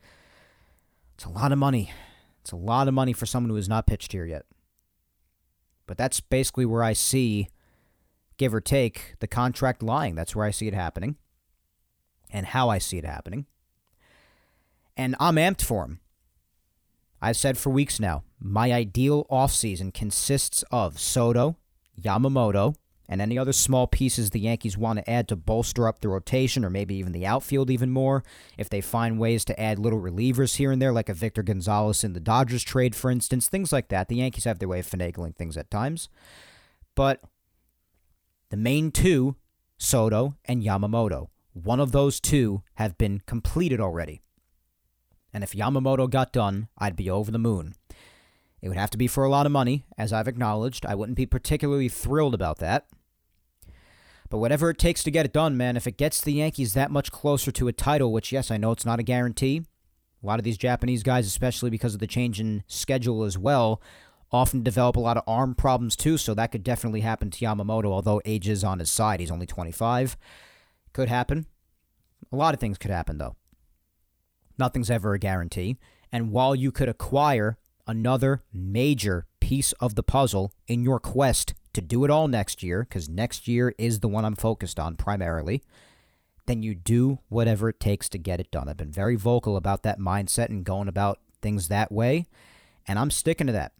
[1.14, 1.92] it's a lot of money.
[2.40, 4.46] It's a lot of money for someone who has not pitched here yet.
[5.86, 7.48] But that's basically where I see,
[8.36, 10.14] give or take, the contract lying.
[10.14, 11.16] That's where I see it happening
[12.30, 13.46] and how I see it happening.
[14.96, 16.00] And I'm amped for him.
[17.20, 21.56] I've said for weeks now, my ideal offseason consists of Soto,
[22.00, 22.74] Yamamoto,
[23.08, 26.64] and any other small pieces the Yankees want to add to bolster up the rotation
[26.64, 28.24] or maybe even the outfield even more.
[28.58, 32.04] If they find ways to add little relievers here and there, like a Victor Gonzalez
[32.04, 34.08] in the Dodgers trade, for instance, things like that.
[34.08, 36.08] The Yankees have their way of finagling things at times.
[36.94, 37.20] But
[38.50, 39.36] the main two,
[39.78, 44.22] Soto and Yamamoto, one of those two have been completed already.
[45.32, 47.74] And if Yamamoto got done, I'd be over the moon.
[48.60, 50.86] It would have to be for a lot of money, as I've acknowledged.
[50.86, 52.86] I wouldn't be particularly thrilled about that.
[54.28, 56.90] But whatever it takes to get it done, man, if it gets the Yankees that
[56.90, 59.62] much closer to a title, which, yes, I know it's not a guarantee.
[60.22, 63.80] A lot of these Japanese guys, especially because of the change in schedule as well,
[64.32, 67.86] often develop a lot of arm problems too, so that could definitely happen to Yamamoto,
[67.86, 69.20] although age is on his side.
[69.20, 70.16] He's only 25.
[70.92, 71.46] Could happen.
[72.32, 73.36] A lot of things could happen, though.
[74.58, 75.76] Nothing's ever a guarantee.
[76.10, 81.80] And while you could acquire another major piece of the puzzle in your quest to
[81.80, 85.62] do it all next year, because next year is the one I'm focused on primarily,
[86.46, 88.68] then you do whatever it takes to get it done.
[88.68, 92.26] I've been very vocal about that mindset and going about things that way,
[92.86, 93.72] and I'm sticking to that.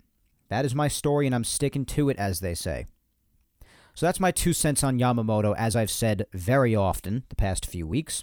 [0.49, 2.87] That is my story, and I'm sticking to it, as they say.
[3.95, 7.87] So that's my two cents on Yamamoto, as I've said very often the past few
[7.87, 8.23] weeks.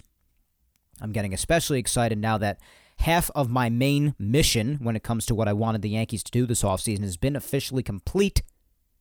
[1.00, 2.60] I'm getting especially excited now that
[2.98, 6.30] half of my main mission when it comes to what I wanted the Yankees to
[6.30, 8.42] do this offseason has been officially complete.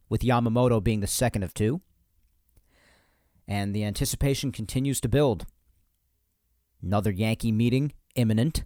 [0.10, 1.82] with Yamamoto being the second of two.
[3.48, 5.48] And the anticipation continues to build.
[6.84, 8.64] Another Yankee meeting imminent,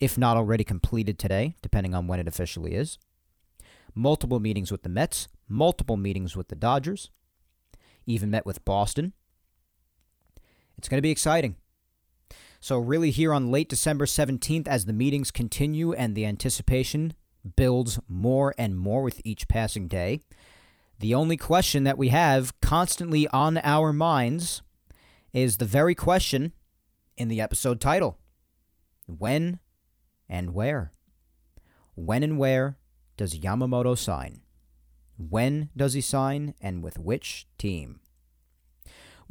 [0.00, 2.98] if not already completed today, depending on when it officially is.
[3.94, 7.10] Multiple meetings with the Mets, multiple meetings with the Dodgers,
[8.04, 9.12] even met with Boston.
[10.76, 11.54] It's going to be exciting.
[12.62, 17.14] So, really, here on late December 17th, as the meetings continue and the anticipation
[17.56, 20.20] builds more and more with each passing day,
[20.98, 24.60] the only question that we have constantly on our minds
[25.32, 26.52] is the very question
[27.16, 28.18] in the episode title
[29.06, 29.60] When
[30.28, 30.92] and where?
[31.94, 32.76] When and where
[33.16, 34.42] does Yamamoto sign?
[35.16, 38.00] When does he sign and with which team?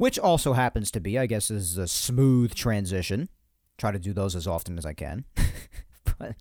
[0.00, 3.28] Which also happens to be, I guess, is a smooth transition.
[3.76, 5.26] Try to do those as often as I can.
[6.18, 6.36] but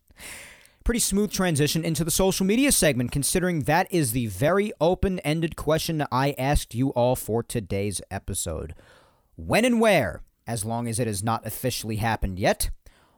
[0.85, 5.57] pretty smooth transition into the social media segment, considering that is the very open ended
[5.57, 8.75] question I asked you all for today's episode.
[9.35, 12.69] When and where, as long as it has not officially happened yet,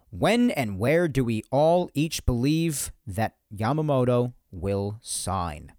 [0.09, 5.73] when and where do we all each believe that Yamamoto will sign?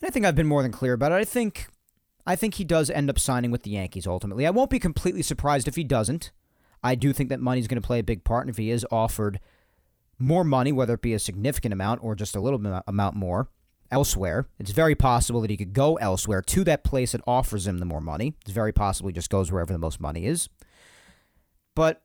[0.00, 1.16] And I think I've been more than clear about it.
[1.16, 1.66] I think
[2.26, 4.46] I think he does end up signing with the Yankees ultimately.
[4.46, 6.32] I won't be completely surprised if he doesn't.
[6.82, 8.86] I do think that money's going to play a big part, and if he is
[8.90, 9.40] offered
[10.18, 13.48] more money, whether it be a significant amount or just a little amount more
[13.90, 14.48] elsewhere.
[14.58, 17.84] It's very possible that he could go elsewhere to that place that offers him the
[17.84, 18.34] more money.
[18.42, 20.48] It's very possible he just goes wherever the most money is.
[21.74, 22.02] But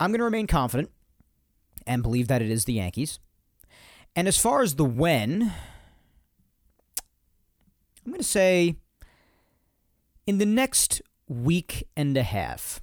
[0.00, 0.90] I'm going to remain confident
[1.86, 3.18] and believe that it is the Yankees.
[4.16, 5.52] And as far as the when,
[8.04, 8.76] I'm going to say
[10.28, 12.82] in the next week and a half.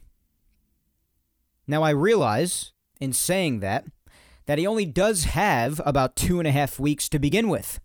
[1.67, 3.85] Now, I realize in saying that
[4.47, 7.79] that he only does have about two and a half weeks to begin with.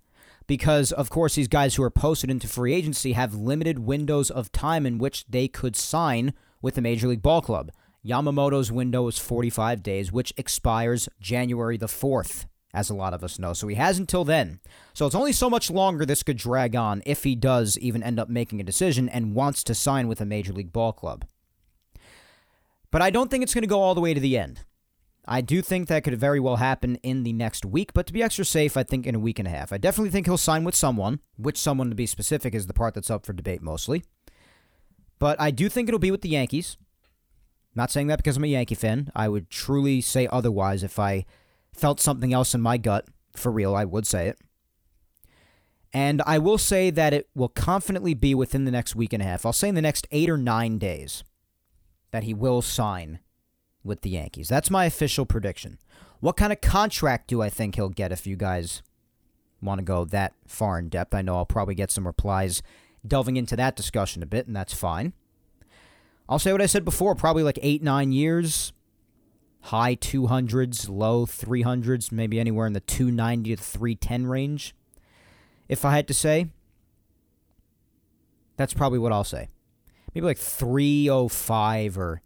[0.46, 4.50] Because, of course, these guys who are posted into free agency have limited windows of
[4.50, 6.32] time in which they could sign
[6.62, 7.70] with the Major League Ball Club.
[8.02, 13.38] Yamamoto's window is 45 days, which expires January the 4th, as a lot of us
[13.38, 13.52] know.
[13.52, 14.60] So he has until then.
[14.94, 18.20] So it's only so much longer this could drag on if he does even end
[18.20, 21.24] up making a decision and wants to sign with a Major League Ball Club.
[22.90, 24.60] But I don't think it's going to go all the way to the end.
[25.26, 28.22] I do think that could very well happen in the next week, but to be
[28.22, 29.72] extra safe, I think in a week and a half.
[29.72, 31.20] I definitely think he'll sign with someone.
[31.36, 34.02] Which someone to be specific is the part that's up for debate mostly.
[35.18, 36.78] But I do think it'll be with the Yankees.
[37.74, 39.12] Not saying that because I'm a Yankee fan.
[39.14, 41.26] I would truly say otherwise if I
[41.74, 43.06] felt something else in my gut.
[43.34, 44.38] For real, I would say it.
[45.92, 49.26] And I will say that it will confidently be within the next week and a
[49.26, 49.44] half.
[49.44, 51.24] I'll say in the next eight or nine days
[52.12, 53.18] that he will sign
[53.82, 54.48] with the Yankees.
[54.48, 55.78] That's my official prediction.
[56.20, 58.82] What kind of contract do I think he'll get if you guys
[59.62, 61.14] want to go that far in depth?
[61.14, 62.62] I know I'll probably get some replies
[63.06, 65.12] delving into that discussion a bit, and that's fine.
[66.28, 68.72] I'll say what I said before probably like eight, nine years,
[69.62, 74.74] high 200s, low 300s, maybe anywhere in the 290 to 310 range.
[75.68, 76.46] If I had to say,
[78.56, 79.48] that's probably what I'll say.
[80.14, 82.22] Maybe like 305 or,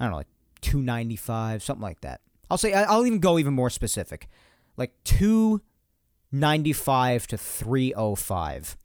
[0.00, 0.28] I don't know, like
[0.60, 2.20] 295, something like that.
[2.50, 4.28] I'll say I'll even go even more specific.
[4.76, 8.76] Like 295 to 305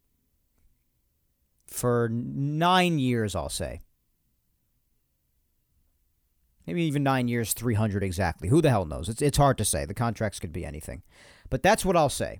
[1.65, 3.79] for 9 years I'll say.
[6.65, 8.49] Maybe even 9 years 300 exactly.
[8.49, 9.09] Who the hell knows?
[9.09, 9.85] It's it's hard to say.
[9.85, 11.03] The contracts could be anything.
[11.49, 12.39] But that's what I'll say.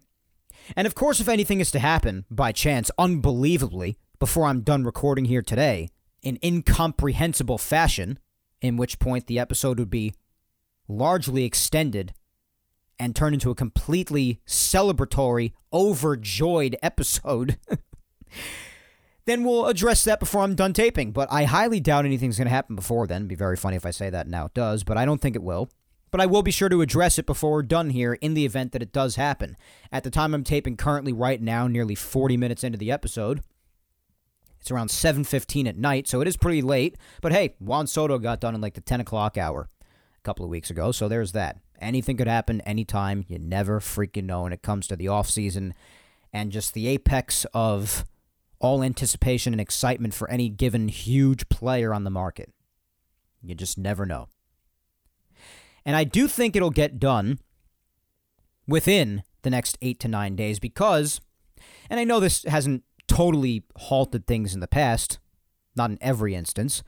[0.76, 5.26] And of course if anything is to happen by chance unbelievably before I'm done recording
[5.26, 5.90] here today
[6.22, 8.18] in incomprehensible fashion,
[8.62, 10.14] in which point the episode would be
[10.88, 12.14] largely extended
[12.98, 17.58] and turn into a completely celebratory, overjoyed episode,
[19.26, 21.12] then we'll address that before I'm done taping.
[21.12, 23.22] But I highly doubt anything's going to happen before then.
[23.22, 25.36] It'd be very funny if I say that now it does, but I don't think
[25.36, 25.70] it will.
[26.12, 28.72] But I will be sure to address it before we're done here in the event
[28.74, 29.58] that it does happen.
[29.92, 33.42] At the time I'm taping currently right now, nearly 40 minutes into the episode,
[34.62, 36.98] it's around 7.15 at night, so it is pretty late.
[37.22, 40.52] But hey, Juan Soto got done in like the 10 o'clock hour a couple of
[40.52, 41.60] weeks ago, so there's that.
[41.82, 43.26] Anything could happen anytime.
[43.28, 45.74] You never freaking know when it comes to the offseason
[46.32, 48.06] and just the apex of
[48.64, 52.50] all anticipation and excitement for any given huge player on the market.
[53.42, 54.30] You just never know.
[55.86, 57.40] And I do think it'll get done
[58.66, 61.20] within the next eight to nine days because,
[61.90, 65.20] and I know this hasn't totally halted things in the past,
[65.76, 66.84] not in every instance,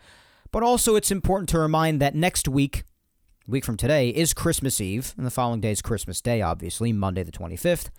[0.52, 2.84] but also it's important to remind that next week,
[3.46, 7.24] week from today, is Christmas Eve, and the following day is Christmas Day, obviously, Monday
[7.24, 7.90] the 25th.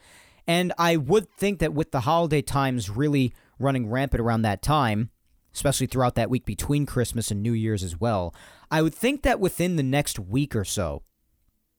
[0.47, 5.11] And I would think that with the holiday times really running rampant around that time,
[5.55, 8.35] especially throughout that week between Christmas and New Year's as well,
[8.71, 11.03] I would think that within the next week or so,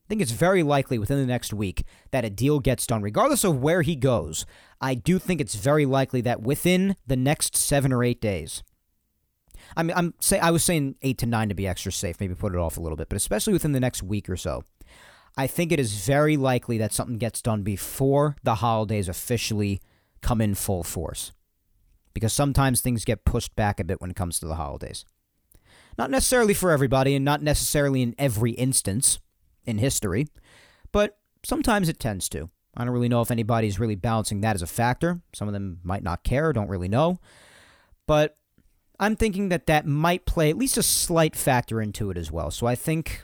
[0.07, 3.43] I think it's very likely within the next week that a deal gets done, regardless
[3.43, 4.45] of where he goes.
[4.79, 8.63] I do think it's very likely that within the next seven or eight days.
[9.75, 12.35] I mean, I'm say I was saying eight to nine to be extra safe, maybe
[12.35, 14.63] put it off a little bit, but especially within the next week or so.
[15.35, 19.81] I think it is very likely that something gets done before the holidays officially
[20.21, 21.31] come in full force.
[22.17, 25.05] Because sometimes things get pushed back a bit when it comes to the holidays.
[25.99, 29.19] Not necessarily for everybody and not necessarily in every instance
[29.65, 30.27] in history,
[30.91, 32.49] but sometimes it tends to.
[32.75, 35.21] I don't really know if anybody's really balancing that as a factor.
[35.31, 37.19] Some of them might not care, don't really know.
[38.07, 38.35] But
[38.99, 42.49] I'm thinking that that might play at least a slight factor into it as well.
[42.49, 43.21] So I think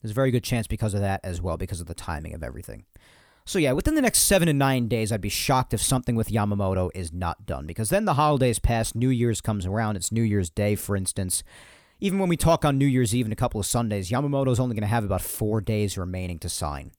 [0.00, 2.44] there's a very good chance because of that as well, because of the timing of
[2.44, 2.84] everything.
[3.44, 6.28] So yeah, within the next seven to nine days, I'd be shocked if something with
[6.28, 10.22] Yamamoto is not done, because then the holidays pass, New Year's comes around, it's New
[10.22, 11.42] Year's Day, for instance.
[12.00, 14.74] Even when we talk on New Year's Eve and a couple of Sundays, Yamamoto's only
[14.74, 16.92] going to have about four days remaining to sign.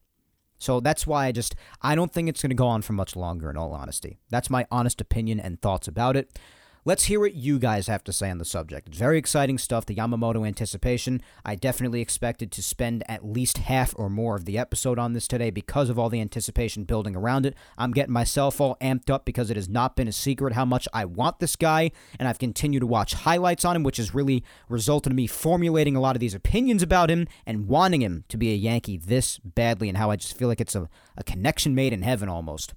[0.59, 3.15] So that's why I just I don't think it's going to go on for much
[3.15, 3.49] longer.
[3.49, 6.37] In all honesty, that's my honest opinion and thoughts about it.
[6.83, 8.87] Let's hear what you guys have to say on the subject.
[8.87, 11.21] It's very exciting stuff, the Yamamoto anticipation.
[11.45, 15.27] I definitely expected to spend at least half or more of the episode on this
[15.27, 17.53] today because of all the anticipation building around it.
[17.77, 20.87] I'm getting myself all amped up because it has not been a secret how much
[20.91, 24.43] I want this guy, and I've continued to watch highlights on him, which has really
[24.67, 28.37] resulted in me formulating a lot of these opinions about him and wanting him to
[28.37, 31.75] be a Yankee this badly, and how I just feel like it's a, a connection
[31.75, 32.73] made in heaven almost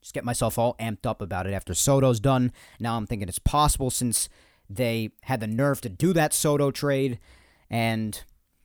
[0.00, 2.52] just get myself all amped up about it after Soto's done.
[2.78, 4.28] Now I'm thinking it's possible since
[4.68, 7.18] they had the nerve to do that Soto trade.
[7.68, 8.22] And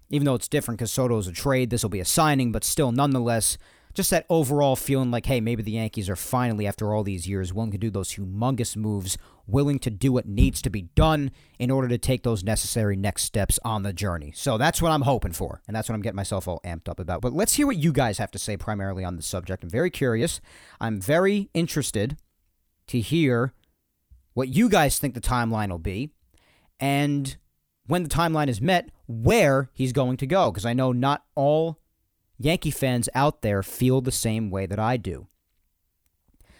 [0.09, 2.91] even though it's different because Soto's a trade, this will be a signing, but still,
[2.91, 3.57] nonetheless,
[3.95, 7.53] just that overall feeling like, hey, maybe the Yankees are finally, after all these years,
[7.53, 9.17] willing to do those humongous moves,
[9.47, 13.23] willing to do what needs to be done in order to take those necessary next
[13.23, 14.33] steps on the journey.
[14.35, 16.99] So that's what I'm hoping for, and that's what I'm getting myself all amped up
[16.99, 17.21] about.
[17.21, 19.63] But let's hear what you guys have to say primarily on the subject.
[19.63, 20.41] I'm very curious.
[20.79, 22.17] I'm very interested
[22.87, 23.53] to hear
[24.33, 26.11] what you guys think the timeline will be,
[26.79, 27.37] and
[27.87, 30.51] when the timeline is met, where he's going to go.
[30.51, 31.79] Because I know not all
[32.37, 35.27] Yankee fans out there feel the same way that I do.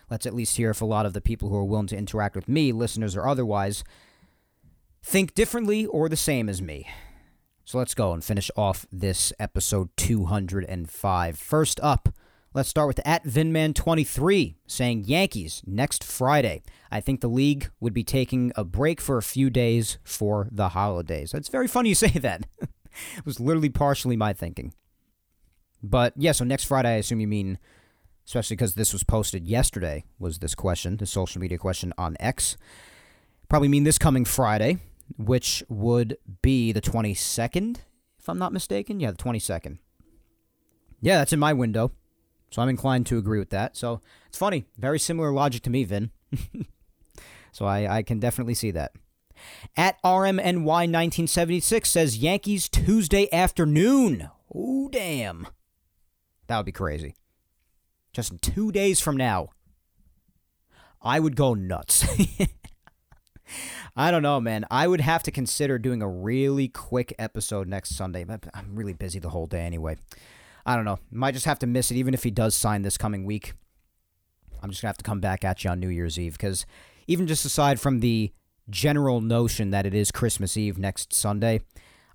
[0.10, 2.36] Let's at least hear if a lot of the people who are willing to interact
[2.36, 3.84] with me, listeners or otherwise,
[5.04, 6.88] think differently or the same as me.
[7.64, 11.38] So let's go and finish off this episode 205.
[11.38, 12.10] First up,
[12.54, 16.62] let's start with at Vinman23 saying Yankees next Friday.
[16.92, 20.70] I think the league would be taking a break for a few days for the
[20.70, 21.34] holidays.
[21.34, 22.46] It's very funny you say that.
[22.62, 24.74] it was literally partially my thinking.
[25.84, 27.60] But yeah, so next Friday, I assume you mean,
[28.26, 32.58] especially because this was posted yesterday, was this question, the social media question on X.
[33.50, 34.80] Probably mean this coming Friday,
[35.18, 37.78] which would be the 22nd,
[38.20, 39.00] if I'm not mistaken.
[39.00, 39.78] Yeah, the 22nd.
[41.02, 41.92] Yeah, that's in my window.
[42.50, 43.76] So I'm inclined to agree with that.
[43.76, 44.66] So it's funny.
[44.78, 46.12] Very similar logic to me, Vin.
[47.52, 48.94] so I, I can definitely see that.
[49.76, 54.30] At RMNY1976 says Yankees Tuesday afternoon.
[54.54, 55.48] Oh, damn.
[56.48, 57.16] That would be crazy.
[58.14, 59.50] Just two days from now,
[61.02, 62.06] I would go nuts.
[63.96, 64.66] I don't know, man.
[64.70, 68.94] I would have to consider doing a really quick episode next Sunday, but I'm really
[68.94, 69.98] busy the whole day anyway.
[70.66, 71.00] I don't know.
[71.12, 73.54] Might just have to miss it, even if he does sign this coming week.
[74.62, 76.66] I'm just going to have to come back at you on New Year's Eve because
[77.08, 78.34] even just aside from the
[78.70, 81.62] general notion that it is Christmas Eve next Sunday,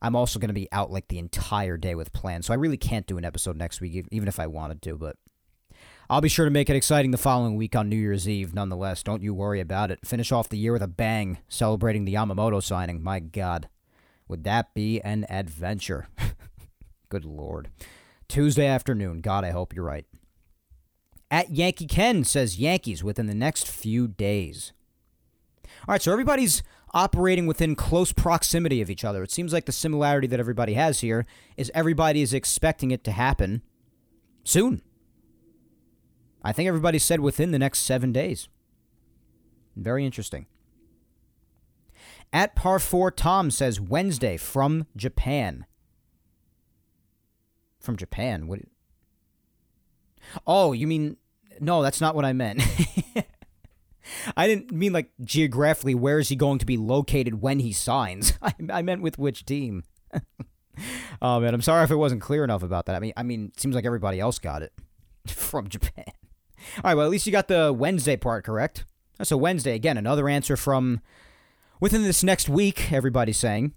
[0.02, 2.76] I'm also going to be out like the entire day with plans, so I really
[2.76, 4.96] can't do an episode next week, even if I wanted to.
[4.96, 5.16] But
[6.08, 9.02] I'll be sure to make it exciting the following week on New Year's Eve, nonetheless.
[9.02, 10.04] Don't you worry about it.
[10.04, 13.02] Finish off the year with a bang, celebrating the Yamamoto signing.
[13.02, 13.68] My God.
[14.26, 16.08] Would that be an adventure?
[17.08, 17.68] Good Lord.
[18.28, 19.20] Tuesday afternoon.
[19.20, 20.06] God, I hope you're right.
[21.30, 24.72] At Yankee Ken says Yankees within the next few days.
[25.86, 26.62] All right, so everybody's
[26.92, 29.22] operating within close proximity of each other.
[29.22, 31.26] It seems like the similarity that everybody has here
[31.56, 33.62] is everybody is expecting it to happen
[34.44, 34.82] soon.
[36.42, 38.48] I think everybody said within the next seven days.
[39.76, 40.46] Very interesting.
[42.32, 45.66] At par 4, Tom says Wednesday from Japan.
[47.80, 48.46] From Japan?
[48.46, 48.60] What?
[50.46, 51.16] Oh, you mean.
[51.60, 52.62] No, that's not what I meant.
[54.36, 58.34] I didn't mean like geographically where is he going to be located when he signs.
[58.42, 59.84] I, I meant with which team.
[61.22, 62.96] oh man, I'm sorry if it wasn't clear enough about that.
[62.96, 64.72] I mean, I mean, it seems like everybody else got it
[65.26, 66.04] from Japan.
[66.76, 68.84] All right, well, at least you got the Wednesday part correct.
[69.22, 71.00] So, Wednesday, again, another answer from
[71.80, 73.74] within this next week, everybody's saying.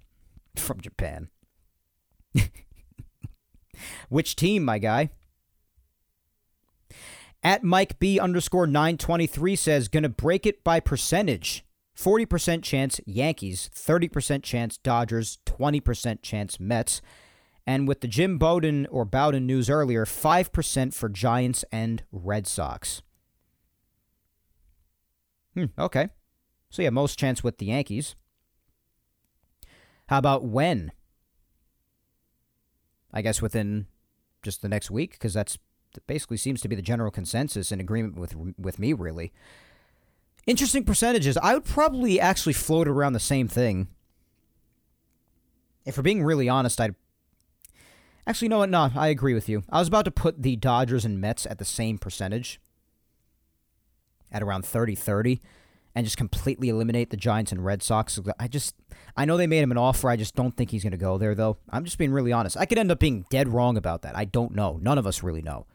[0.55, 1.29] From Japan.
[4.09, 5.09] Which team, my guy?
[7.43, 11.65] At Mike B underscore 923 says, gonna break it by percentage.
[11.95, 17.01] 40% chance Yankees, 30% chance Dodgers, 20% chance Mets.
[17.67, 23.01] And with the Jim Bowden or Bowden news earlier, 5% for Giants and Red Sox.
[25.53, 26.09] Hmm, okay.
[26.69, 28.15] So yeah, most chance with the Yankees.
[30.07, 30.91] How about when?
[33.13, 33.85] I guess within
[34.41, 35.57] just the next week, because that's
[35.93, 38.93] that basically seems to be the general consensus and agreement with with me.
[38.93, 39.31] Really
[40.45, 41.37] interesting percentages.
[41.37, 43.87] I would probably actually float around the same thing.
[45.85, 46.95] If we're being really honest, I'd
[48.25, 48.69] actually what?
[48.69, 49.63] No, I agree with you.
[49.69, 52.59] I was about to put the Dodgers and Mets at the same percentage,
[54.31, 55.39] at around 30-30
[55.95, 58.19] and just completely eliminate the Giants and Red Sox.
[58.39, 58.75] I just,
[59.15, 60.09] I know they made him an offer.
[60.09, 61.57] I just don't think he's going to go there, though.
[61.69, 62.57] I'm just being really honest.
[62.57, 64.17] I could end up being dead wrong about that.
[64.17, 64.79] I don't know.
[64.81, 65.67] None of us really know.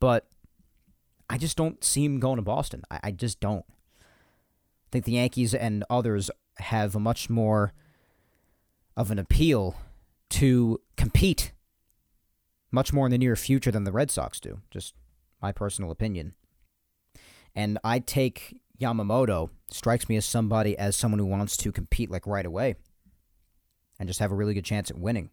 [0.00, 0.26] But
[1.28, 2.82] I just don't see him going to Boston.
[2.90, 3.64] I, I just don't.
[3.68, 7.72] I think the Yankees and others have a much more
[8.96, 9.76] of an appeal
[10.30, 11.52] to compete
[12.70, 14.60] much more in the near future than the Red Sox do.
[14.70, 14.94] Just
[15.40, 16.34] my personal opinion.
[17.54, 22.26] And I take Yamamoto strikes me as somebody as someone who wants to compete like
[22.26, 22.76] right away
[23.98, 25.30] and just have a really good chance at winning.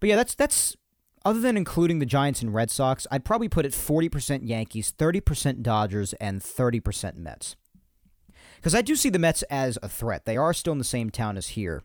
[0.00, 0.76] But yeah, that's that's
[1.24, 5.62] other than including the Giants and Red Sox, I'd probably put it 40% Yankees, 30%
[5.62, 7.56] Dodgers, and 30% Mets.
[8.56, 10.24] Because I do see the Mets as a threat.
[10.24, 11.82] They are still in the same town as here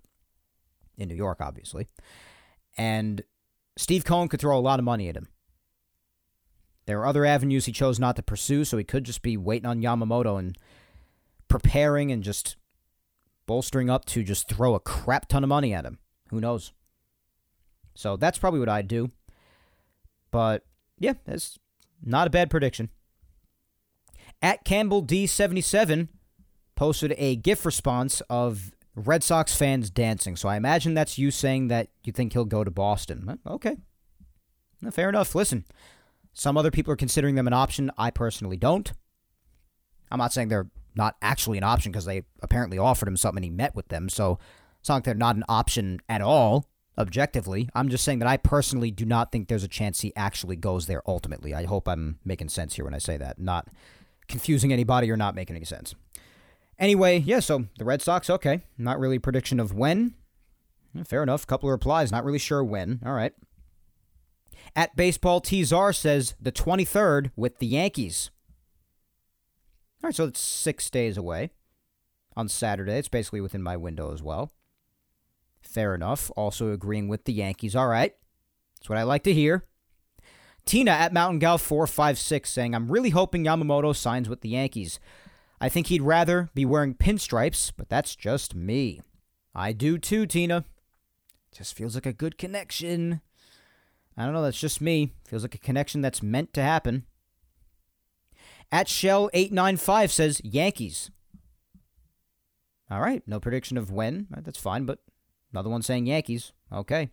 [0.97, 1.87] in New York, obviously.
[2.77, 3.23] And
[3.77, 5.27] Steve Cohen could throw a lot of money at him.
[6.85, 9.65] There are other avenues he chose not to pursue, so he could just be waiting
[9.65, 10.57] on Yamamoto and
[11.47, 12.57] preparing and just
[13.47, 15.99] bolstering up to just throw a crap ton of money at him.
[16.29, 16.73] Who knows?
[17.95, 19.11] So that's probably what I'd do.
[20.35, 20.63] But
[20.99, 21.57] yeah, that's
[22.03, 22.89] not a bad prediction.
[24.41, 26.09] At Campbell D77
[26.75, 30.35] posted a GIF response of Red Sox fans dancing.
[30.35, 33.39] So I imagine that's you saying that you think he'll go to Boston.
[33.47, 33.77] Okay.
[34.91, 35.35] Fair enough.
[35.35, 35.63] Listen,
[36.33, 37.89] some other people are considering them an option.
[37.97, 38.91] I personally don't.
[40.11, 43.45] I'm not saying they're not actually an option because they apparently offered him something and
[43.45, 44.09] he met with them.
[44.09, 44.37] So
[44.81, 46.65] it's not like they're not an option at all,
[46.97, 47.69] objectively.
[47.73, 50.87] I'm just saying that I personally do not think there's a chance he actually goes
[50.87, 51.53] there ultimately.
[51.53, 53.39] I hope I'm making sense here when I say that.
[53.39, 53.67] Not
[54.27, 55.95] confusing anybody or not making any sense.
[56.77, 58.61] Anyway, yeah, so the Red Sox, okay.
[58.77, 60.13] Not really prediction of when.
[61.05, 61.45] Fair enough.
[61.47, 62.11] Couple of replies.
[62.11, 62.99] Not really sure when.
[63.05, 63.33] All right.
[64.75, 68.29] At Baseball Tzar says the 23rd with the Yankees.
[70.03, 71.51] All right, so it's six days away
[72.35, 72.97] on Saturday.
[72.97, 74.51] It's basically within my window as well.
[75.75, 76.31] Fair enough.
[76.37, 77.75] Also agreeing with the Yankees.
[77.75, 78.13] All right.
[78.79, 79.65] That's what I like to hear.
[80.63, 85.01] Tina at Mountain Gal 456 saying, I'm really hoping Yamamoto signs with the Yankees.
[85.59, 89.01] I think he'd rather be wearing pinstripes, but that's just me.
[89.53, 90.63] I do too, Tina.
[91.53, 93.19] Just feels like a good connection.
[94.15, 95.11] I don't know, that's just me.
[95.27, 97.03] Feels like a connection that's meant to happen.
[98.71, 101.11] At Shell895 says Yankees.
[102.89, 104.27] All right, no prediction of when.
[104.31, 104.99] That's fine, but
[105.55, 106.51] another one saying Yankees.
[106.69, 107.09] Okay.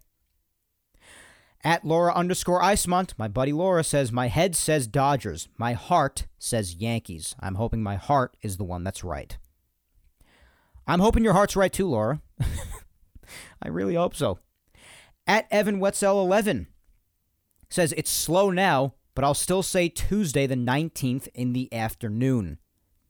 [1.63, 5.49] At Laura underscore Icemont, my buddy Laura says, My head says Dodgers.
[5.57, 7.37] My heart says Yankees.
[7.39, 9.39] I'm hoping my heart is the one that's right.
[10.89, 12.21] I'm hoping your heart's right too, Laura.
[13.63, 14.41] I really hope so.
[15.25, 16.67] At Evan Wetzel 11
[17.71, 22.59] says it's slow now, but I'll still say Tuesday the 19th in the afternoon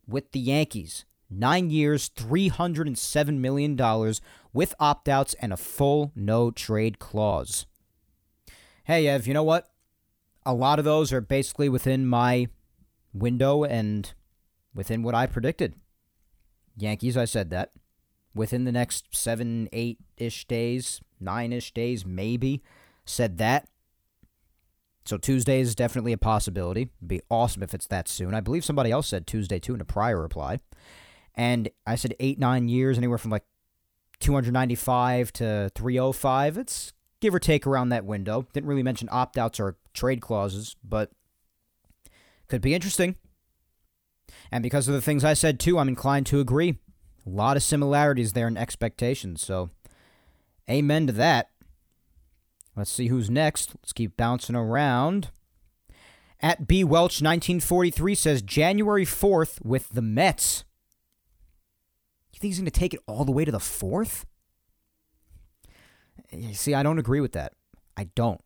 [0.07, 1.07] with the Yankees.
[1.35, 3.77] Nine years, $307 million
[4.53, 7.67] with opt outs and a full no trade clause.
[8.85, 9.71] Hey, Ev, you know what?
[10.45, 12.49] A lot of those are basically within my
[13.15, 14.13] window and
[14.75, 15.75] within what I predicted.
[16.77, 17.73] Yankees, I said that.
[18.35, 22.63] Within the next seven, eight ish days, nine ish days, maybe,
[23.05, 23.69] said that.
[25.05, 26.83] So Tuesday is definitely a possibility.
[26.83, 28.35] It'd be awesome if it's that soon.
[28.35, 30.59] I believe somebody else said Tuesday too in a prior reply.
[31.35, 33.45] And I said eight, nine years, anywhere from like
[34.23, 36.59] 295 to 305.
[36.59, 38.47] It's give or take around that window.
[38.53, 41.11] Didn't really mention opt outs or trade clauses, but
[42.49, 43.17] could be interesting.
[44.51, 46.79] And because of the things I said too, I'm inclined to agree.
[47.27, 49.43] A lot of similarities there in expectations.
[49.43, 49.71] So,
[50.69, 51.51] amen to that.
[52.75, 53.75] Let's see who's next.
[53.77, 55.31] Let's keep bouncing around.
[56.41, 60.65] At B Welch 1943 says January 4th with the Mets.
[62.43, 64.25] Think he's going to take it all the way to the 4th?
[66.55, 67.53] See, I don't agree with that.
[67.97, 68.41] I don't.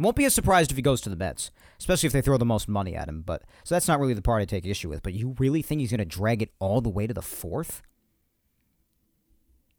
[0.00, 2.44] Won't be as surprised if he goes to the Mets, especially if they throw the
[2.44, 3.22] most money at him.
[3.24, 5.04] But so that's not really the part I take issue with.
[5.04, 7.82] But you really think he's going to drag it all the way to the fourth?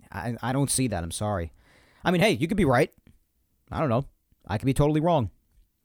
[0.10, 1.04] I I don't see that.
[1.04, 1.52] I'm sorry.
[2.06, 2.90] I mean, hey, you could be right.
[3.70, 4.06] I don't know.
[4.48, 5.30] I could be totally wrong.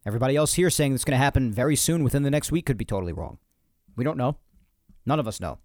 [0.07, 2.79] Everybody else here saying it's going to happen very soon within the next week could
[2.79, 3.39] be totally wrong.
[3.97, 4.37] We don't know.
[5.05, 5.59] None of us know.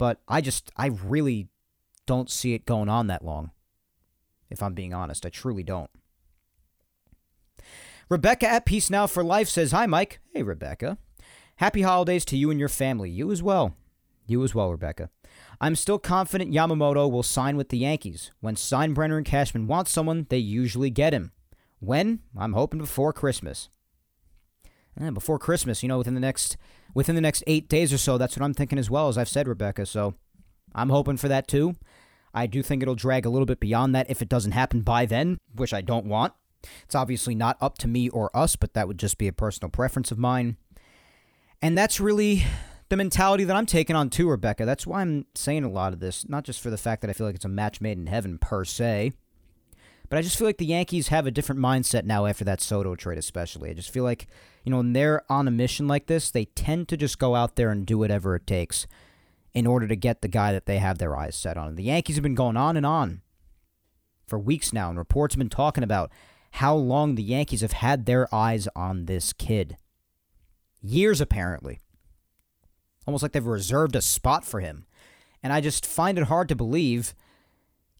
[0.00, 1.48] But I just, I really
[2.06, 3.50] don't see it going on that long.
[4.48, 5.90] If I'm being honest, I truly don't.
[8.08, 10.20] Rebecca at Peace Now for Life says, Hi, Mike.
[10.32, 10.96] Hey, Rebecca.
[11.56, 13.10] Happy holidays to you and your family.
[13.10, 13.76] You as well.
[14.26, 15.10] You as well, Rebecca.
[15.60, 18.32] I'm still confident Yamamoto will sign with the Yankees.
[18.40, 21.32] When Steinbrenner and Cashman want someone, they usually get him.
[21.78, 22.20] When?
[22.38, 23.68] I'm hoping before Christmas.
[24.96, 26.56] And before Christmas, you know, within the next
[26.94, 29.28] within the next eight days or so, that's what I'm thinking as well, as I've
[29.28, 29.86] said, Rebecca.
[29.86, 30.14] So
[30.74, 31.74] I'm hoping for that too.
[32.32, 35.06] I do think it'll drag a little bit beyond that if it doesn't happen by
[35.06, 36.32] then, which I don't want.
[36.84, 39.70] It's obviously not up to me or us, but that would just be a personal
[39.70, 40.56] preference of mine.
[41.62, 42.44] And that's really
[42.88, 44.64] the mentality that I'm taking on too, Rebecca.
[44.64, 47.14] That's why I'm saying a lot of this, not just for the fact that I
[47.14, 49.12] feel like it's a match made in heaven per se,
[50.08, 52.96] but I just feel like the Yankees have a different mindset now after that Soto
[52.96, 53.70] trade, especially.
[53.70, 54.26] I just feel like,
[54.64, 57.56] you know, when they're on a mission like this, they tend to just go out
[57.56, 58.86] there and do whatever it takes
[59.54, 61.76] in order to get the guy that they have their eyes set on.
[61.76, 63.22] The Yankees have been going on and on
[64.26, 66.10] for weeks now, and reports have been talking about
[66.52, 69.76] how long the Yankees have had their eyes on this kid.
[70.82, 71.80] Years, apparently.
[73.06, 74.86] Almost like they've reserved a spot for him.
[75.42, 77.14] And I just find it hard to believe,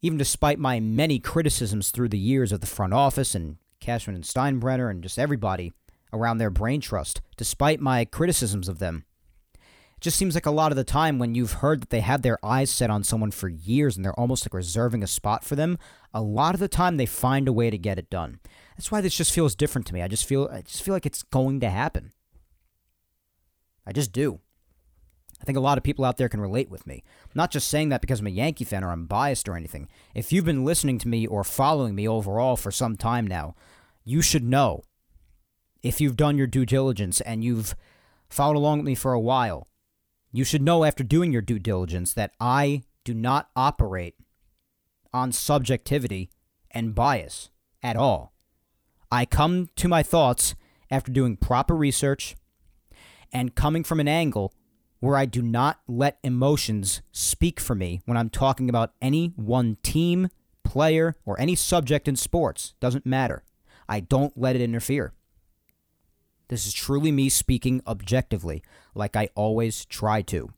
[0.03, 4.25] even despite my many criticisms through the years of the front office and Cashman and
[4.25, 5.73] Steinbrenner and just everybody
[6.13, 9.05] around their brain trust, despite my criticisms of them.
[9.55, 12.23] It just seems like a lot of the time when you've heard that they have
[12.23, 15.57] their eyes set on someone for years and they're almost like reserving a spot for
[15.57, 15.79] them,
[16.15, 18.41] a lot of the time they find a way to get it done.
[18.77, 20.03] That's why this just feels different to me.
[20.03, 22.13] I just feel I just feel like it's going to happen.
[23.87, 24.41] I just do.
[25.41, 27.03] I think a lot of people out there can relate with me.
[27.25, 29.89] I'm not just saying that because I'm a Yankee fan or I'm biased or anything.
[30.15, 33.55] If you've been listening to me or following me overall for some time now,
[34.05, 34.83] you should know.
[35.83, 37.75] If you've done your due diligence and you've
[38.29, 39.67] followed along with me for a while,
[40.33, 44.15] you should know after doing your due diligence that I do not operate
[45.13, 46.31] on subjectivity
[46.71, 47.51] and bias
[47.83, 48.33] at all.
[49.11, 50.55] I come to my thoughts
[50.91, 52.37] after doing proper research
[53.33, 54.53] and coming from an angle
[55.01, 59.79] where I do not let emotions speak for me when I'm talking about any one
[59.83, 60.29] team,
[60.63, 62.75] player, or any subject in sports.
[62.81, 63.43] Doesn't matter.
[63.89, 65.15] I don't let it interfere.
[66.51, 68.61] This is truly me speaking objectively,
[68.93, 70.53] like I always try to.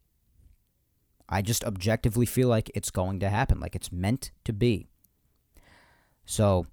[1.29, 4.89] I just objectively feel like it's going to happen, like it's meant to be.
[6.25, 6.67] So,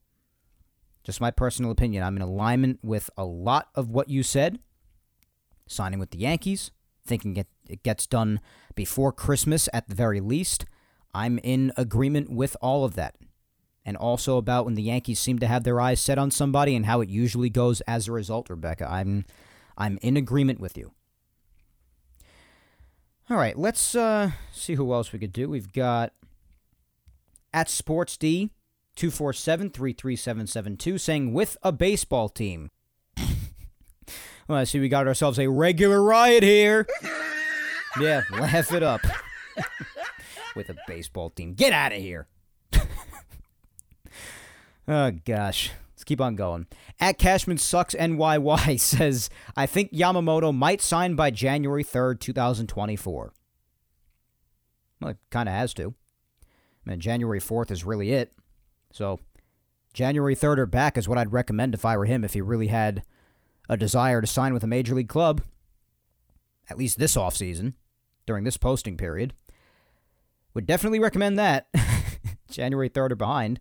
[1.03, 2.01] just my personal opinion.
[2.01, 4.59] I'm in alignment with a lot of what you said.
[5.67, 6.71] Signing with the Yankees,
[7.05, 8.39] thinking it, it gets done
[8.73, 10.63] before Christmas at the very least.
[11.13, 13.15] I'm in agreement with all of that.
[13.85, 16.85] And also about when the Yankees seem to have their eyes set on somebody and
[16.85, 18.87] how it usually goes as a result, Rebecca.
[18.89, 19.25] I'm
[19.77, 20.91] I'm in agreement with you.
[23.29, 25.49] All right, let's uh, see who else we could do.
[25.49, 26.13] We've got
[27.53, 28.49] at SportsD
[28.95, 32.69] 247 33772 saying with a baseball team.
[34.47, 36.85] well, I see we got ourselves a regular riot here.
[37.99, 39.01] yeah, laugh it up.
[40.55, 41.53] with a baseball team.
[41.53, 42.27] Get out of here.
[44.89, 45.71] Oh, gosh.
[45.93, 46.67] Let's keep on going.
[46.99, 53.33] At Cashman Sucks NYY says, I think Yamamoto might sign by January 3rd, 2024.
[55.01, 55.93] Well, it kind of has to.
[56.85, 58.31] I mean, January 4th is really it.
[58.91, 59.19] So,
[59.93, 62.67] January 3rd or back is what I'd recommend if I were him if he really
[62.67, 63.03] had
[63.67, 65.41] a desire to sign with a major league club,
[66.69, 67.73] at least this offseason,
[68.25, 69.33] during this posting period.
[70.53, 71.67] Would definitely recommend that.
[72.49, 73.59] January 3rd or behind.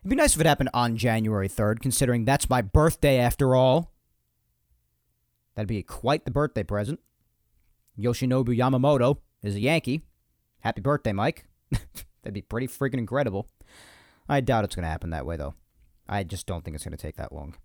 [0.00, 3.92] It'd be nice if it happened on January 3rd, considering that's my birthday after all.
[5.54, 7.00] That'd be quite the birthday present.
[7.98, 10.02] Yoshinobu Yamamoto is a Yankee.
[10.60, 11.46] Happy birthday, Mike.
[12.22, 13.48] That'd be pretty freaking incredible.
[14.28, 15.54] I doubt it's going to happen that way, though.
[16.08, 17.56] I just don't think it's going to take that long.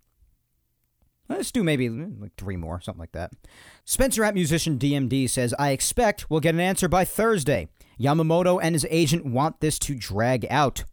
[1.28, 3.32] Let's do maybe mm, like three more, something like that.
[3.84, 7.68] Spencer at Musician DMD says, I expect we'll get an answer by Thursday.
[7.98, 10.84] Yamamoto and his agent want this to drag out.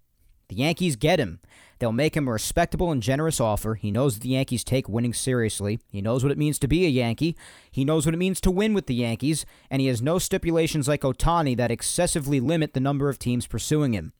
[0.51, 1.39] The Yankees get him.
[1.79, 3.75] They'll make him a respectable and generous offer.
[3.75, 5.79] He knows the Yankees take winning seriously.
[5.89, 7.37] He knows what it means to be a Yankee.
[7.71, 10.89] He knows what it means to win with the Yankees, and he has no stipulations
[10.89, 14.11] like Ohtani that excessively limit the number of teams pursuing him.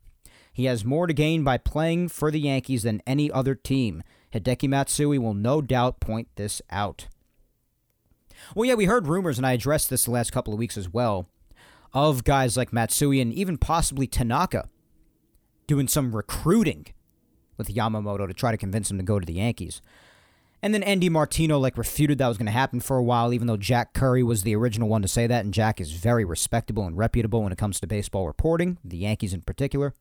[0.54, 4.02] He has more to gain by playing for the Yankees than any other team.
[4.34, 7.08] Hideki Matsui will no doubt point this out.
[8.56, 10.88] Well, yeah, we heard rumors, and I addressed this the last couple of weeks as
[10.88, 11.28] well,
[11.94, 14.70] of guys like Matsui and even possibly Tanaka
[15.72, 16.86] doing some recruiting
[17.56, 19.82] with Yamamoto to try to convince him to go to the Yankees.
[20.62, 23.48] And then Andy Martino like refuted that was going to happen for a while, even
[23.48, 26.86] though Jack Curry was the original one to say that, and Jack is very respectable
[26.86, 29.94] and reputable when it comes to baseball reporting, the Yankees in particular.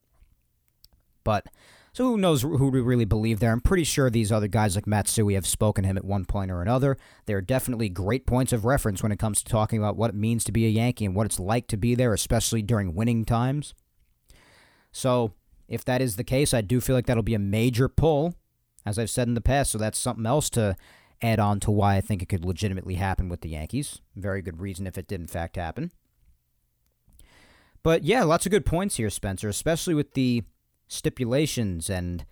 [1.23, 1.45] But
[1.93, 3.53] so who knows who to really believe there?
[3.53, 6.51] I'm pretty sure these other guys like Matsui have spoken to him at one point
[6.51, 6.97] or another.
[7.27, 10.15] They are definitely great points of reference when it comes to talking about what it
[10.17, 13.23] means to be a Yankee and what it's like to be there, especially during winning
[13.23, 13.73] times.
[14.91, 15.31] So
[15.71, 18.35] if that is the case, I do feel like that'll be a major pull,
[18.85, 19.71] as I've said in the past.
[19.71, 20.75] So that's something else to
[21.21, 24.01] add on to why I think it could legitimately happen with the Yankees.
[24.15, 25.91] Very good reason if it did in fact happen.
[27.83, 30.43] But yeah, lots of good points here, Spencer, especially with the
[30.87, 32.25] stipulations and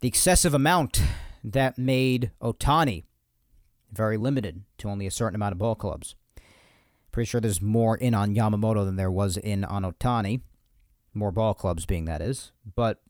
[0.00, 1.02] the excessive amount
[1.42, 3.02] that made Ohtani
[3.92, 6.14] very limited to only a certain amount of ball clubs.
[7.10, 10.42] Pretty sure there's more in on Yamamoto than there was in on Ohtani.
[11.18, 12.52] More ball clubs being that is.
[12.74, 13.00] But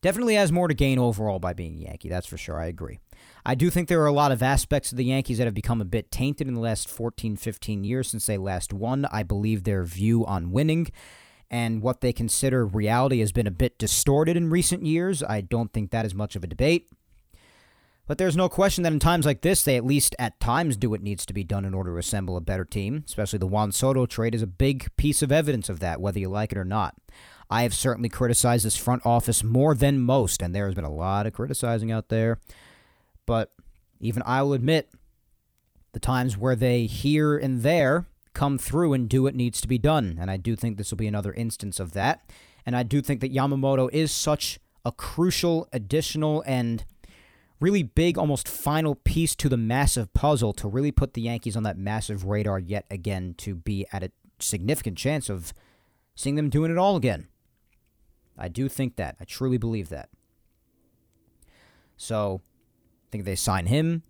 [0.00, 2.60] definitely has more to gain overall by being a Yankee, that's for sure.
[2.60, 2.98] I agree.
[3.44, 5.80] I do think there are a lot of aspects of the Yankees that have become
[5.80, 9.06] a bit tainted in the last 14, 15 years since they last won.
[9.12, 10.88] I believe their view on winning
[11.50, 15.22] and what they consider reality has been a bit distorted in recent years.
[15.22, 16.88] I don't think that is much of a debate.
[18.06, 20.90] But there's no question that in times like this, they at least at times do
[20.90, 23.04] what needs to be done in order to assemble a better team.
[23.06, 26.28] Especially the Juan Soto trade is a big piece of evidence of that, whether you
[26.28, 26.94] like it or not.
[27.48, 30.90] I have certainly criticized this front office more than most, and there has been a
[30.90, 32.40] lot of criticizing out there.
[33.26, 33.52] But
[34.00, 34.90] even I will admit,
[35.92, 39.78] the times where they here and there come through and do what needs to be
[39.78, 40.16] done.
[40.18, 42.30] And I do think this will be another instance of that.
[42.64, 46.84] And I do think that Yamamoto is such a crucial, additional, and
[47.62, 51.62] really big, almost final piece to the massive puzzle to really put the Yankees on
[51.62, 54.10] that massive radar yet again to be at a
[54.40, 55.54] significant chance of
[56.16, 57.28] seeing them doing it all again.
[58.36, 59.16] I do think that.
[59.20, 60.08] I truly believe that.
[61.96, 62.40] So,
[63.06, 64.02] I think they sign him.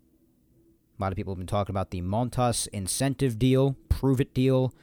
[0.97, 4.73] A lot of people have been talking about the Montas incentive deal, prove it deal,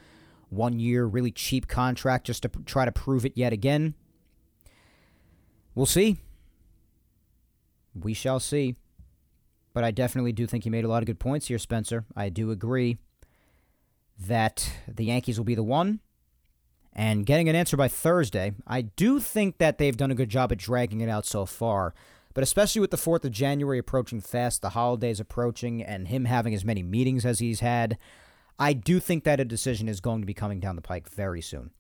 [0.49, 3.95] one year, really cheap contract just to try to prove it yet again.
[5.75, 6.19] We'll see.
[7.95, 8.77] We shall see.
[9.73, 12.05] But I definitely do think you made a lot of good points here, Spencer.
[12.17, 12.99] I do agree
[14.19, 16.01] that the Yankees will be the one.
[16.93, 20.51] And getting an answer by Thursday, I do think that they've done a good job
[20.51, 21.95] at dragging it out so far.
[22.35, 26.55] But especially with the 4th of January approaching fast, the holidays approaching, and him having
[26.55, 27.97] as many meetings as he's had,
[28.59, 31.41] I do think that a decision is going to be coming down the pike very
[31.41, 31.71] soon.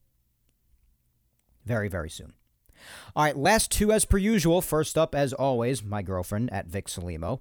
[1.65, 2.35] Very, very soon.
[3.15, 4.61] All right, last two as per usual.
[4.61, 7.41] First up, as always, my girlfriend at Vic Salimo.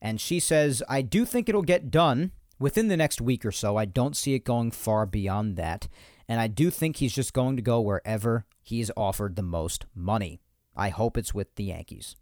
[0.00, 3.76] And she says, I do think it'll get done within the next week or so.
[3.76, 5.88] I don't see it going far beyond that.
[6.28, 10.40] And I do think he's just going to go wherever he's offered the most money.
[10.76, 12.16] I hope it's with the Yankees.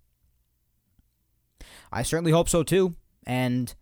[1.90, 2.94] I certainly hope so too.
[3.26, 3.74] And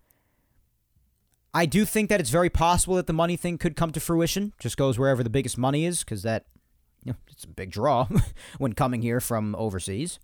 [1.52, 4.54] I do think that it's very possible that the money thing could come to fruition.
[4.58, 6.46] Just goes wherever the biggest money is, because that
[7.04, 8.06] you know, it's a big draw
[8.58, 10.18] when coming here from overseas.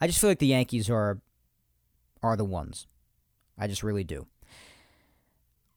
[0.00, 1.20] I just feel like the Yankees are
[2.22, 2.86] are the ones.
[3.56, 4.26] I just really do.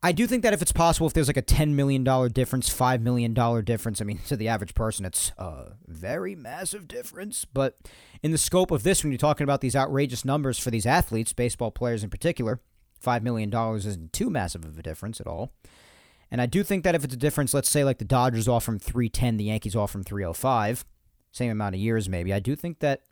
[0.03, 3.01] I do think that if it's possible, if there's like a $10 million difference, $5
[3.01, 7.45] million difference, I mean, to the average person, it's a very massive difference.
[7.45, 7.77] But
[8.23, 11.33] in the scope of this, when you're talking about these outrageous numbers for these athletes,
[11.33, 12.61] baseball players in particular,
[13.03, 15.53] $5 million isn't too massive of a difference at all.
[16.31, 18.63] And I do think that if it's a difference, let's say like the Dodgers off
[18.63, 20.85] from 310, the Yankees off from 305,
[21.31, 23.03] same amount of years maybe, I do think that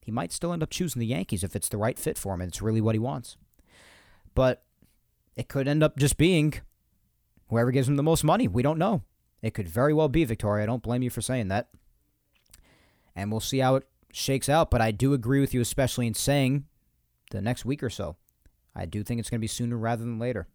[0.00, 2.40] he might still end up choosing the Yankees if it's the right fit for him
[2.40, 3.36] and it's really what he wants.
[4.34, 4.64] But
[5.36, 6.54] it could end up just being
[7.48, 8.48] whoever gives him the most money.
[8.48, 9.02] We don't know.
[9.40, 10.64] It could very well be Victoria.
[10.64, 11.68] I don't blame you for saying that.
[13.14, 14.70] And we'll see how it shakes out.
[14.70, 16.64] But I do agree with you, especially in saying
[17.30, 18.16] the next week or so.
[18.74, 20.48] I do think it's going to be sooner rather than later.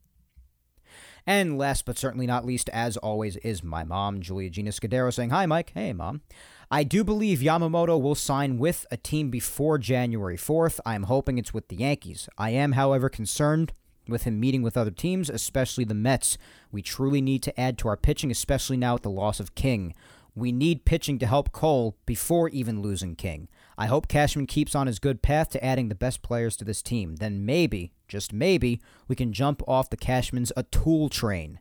[1.26, 5.30] And last but certainly not least, as always, is my mom, Julia Gina Scudero, saying,
[5.30, 5.72] Hi, Mike.
[5.74, 6.22] Hey, mom.
[6.70, 10.80] I do believe Yamamoto will sign with a team before January 4th.
[10.86, 12.28] I'm hoping it's with the Yankees.
[12.38, 13.74] I am, however, concerned
[14.08, 16.38] with him meeting with other teams, especially the Mets.
[16.72, 19.94] We truly need to add to our pitching, especially now with the loss of King.
[20.36, 23.48] We need pitching to help Cole before even losing King.
[23.78, 26.82] I hope Cashman keeps on his good path to adding the best players to this
[26.82, 27.16] team.
[27.16, 31.60] Then maybe, just maybe, we can jump off the Cashman's a tool train,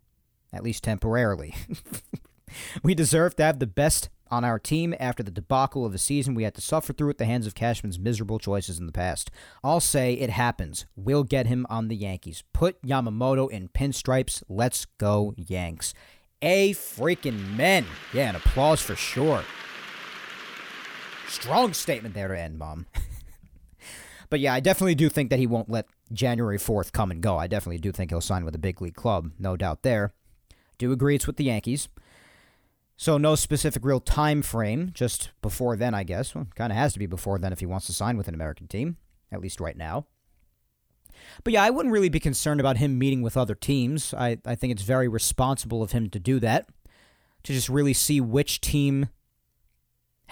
[0.53, 1.55] at least temporarily.
[2.83, 6.35] we deserve to have the best on our team after the debacle of the season
[6.35, 9.31] we had to suffer through at the hands of Cashman's miserable choices in the past.
[9.63, 10.87] I'll say it happens.
[10.97, 12.43] We'll get him on the Yankees.
[12.55, 14.43] Put Yamamoto in pinstripes.
[14.49, 15.93] Let's go, Yanks.
[16.41, 17.85] A freaking men.
[18.13, 19.45] Yeah, an applause for sure.
[21.33, 22.85] Strong statement there to end, Mom.
[24.31, 27.39] but yeah, I definitely do think that he won't let January 4th come and go.
[27.39, 29.31] I definitely do think he'll sign with a big league club.
[29.39, 30.13] No doubt there.
[30.77, 31.89] Do agree it's with the Yankees.
[32.99, 36.35] So no specific real time frame, just before then, I guess.
[36.35, 38.35] Well, kind of has to be before then if he wants to sign with an
[38.35, 38.99] American team,
[39.33, 40.05] at least right now.
[41.45, 44.13] But yeah, I wouldn't really be concerned about him meeting with other teams.
[44.13, 46.69] I, I think it's very responsible of him to do that,
[47.45, 49.09] to just really see which team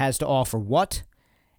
[0.00, 1.02] has to offer what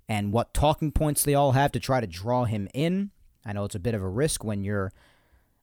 [0.09, 3.11] and what talking points they all have to try to draw him in.
[3.45, 4.91] I know it's a bit of a risk when you're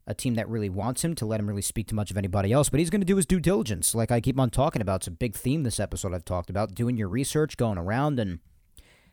[0.06, 2.52] a team that really wants him to let him really speak to much of anybody
[2.52, 3.96] else, but he's going to do his due diligence.
[3.96, 6.72] Like I keep on talking about, it's a big theme this episode I've talked about
[6.72, 8.38] doing your research, going around and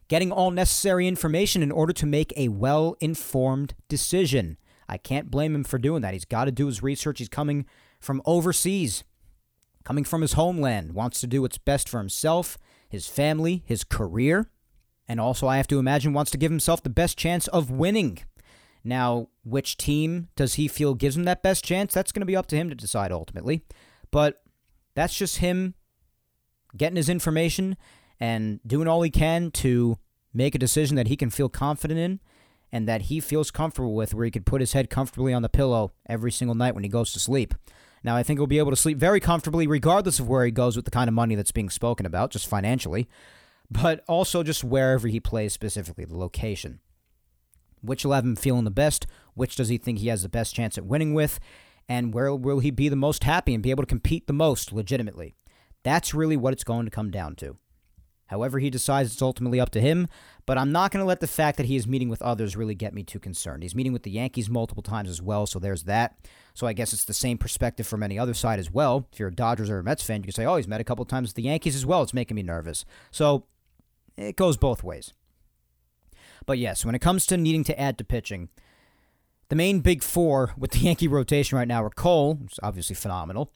[0.09, 4.57] getting all necessary information in order to make a well informed decision.
[4.87, 6.13] I can't blame him for doing that.
[6.13, 7.17] He's got to do his research.
[7.17, 7.65] He's coming
[7.99, 9.03] from overseas,
[9.83, 12.59] coming from his homeland, wants to do what's best for himself,
[12.95, 14.49] his family, his career,
[15.07, 18.19] and also, I have to imagine, wants to give himself the best chance of winning.
[18.83, 21.93] Now, which team does he feel gives him that best chance?
[21.93, 23.61] That's going to be up to him to decide ultimately.
[24.11, 24.41] But
[24.95, 25.75] that's just him
[26.75, 27.77] getting his information
[28.19, 29.97] and doing all he can to
[30.33, 32.19] make a decision that he can feel confident in
[32.71, 35.49] and that he feels comfortable with, where he could put his head comfortably on the
[35.49, 37.53] pillow every single night when he goes to sleep.
[38.05, 40.75] Now, I think he'll be able to sleep very comfortably, regardless of where he goes
[40.75, 43.09] with the kind of money that's being spoken about, just financially,
[43.71, 46.81] but also just wherever he plays specifically, the location.
[47.81, 49.07] Which will have him feeling the best?
[49.33, 51.39] Which does he think he has the best chance at winning with?
[51.89, 54.71] And where will he be the most happy and be able to compete the most
[54.71, 55.35] legitimately?
[55.81, 57.57] That's really what it's going to come down to.
[58.27, 60.07] However, he decides it's ultimately up to him,
[60.45, 62.75] but I'm not going to let the fact that he is meeting with others really
[62.75, 63.63] get me too concerned.
[63.63, 66.17] He's meeting with the Yankees multiple times as well, so there's that.
[66.53, 69.07] So I guess it's the same perspective from any other side as well.
[69.11, 70.85] If you're a Dodgers or a Mets fan, you can say, oh, he's met a
[70.85, 72.01] couple times with the Yankees as well.
[72.01, 72.85] It's making me nervous.
[73.11, 73.45] So
[74.17, 75.13] it goes both ways.
[76.45, 78.49] But yes, when it comes to needing to add to pitching,
[79.49, 83.51] the main big four with the Yankee rotation right now are Cole, who's obviously phenomenal.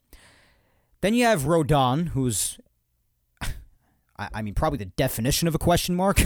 [1.00, 2.58] Then you have Rodon, who's,
[4.32, 6.20] I mean, probably the definition of a question mark,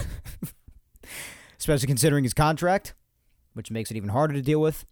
[1.58, 2.94] especially considering his contract,
[3.52, 4.84] which makes it even harder to deal with.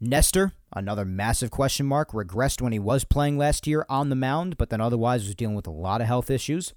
[0.00, 4.56] Nestor, another massive question mark, regressed when he was playing last year on the mound,
[4.56, 6.72] but then otherwise was dealing with a lot of health issues.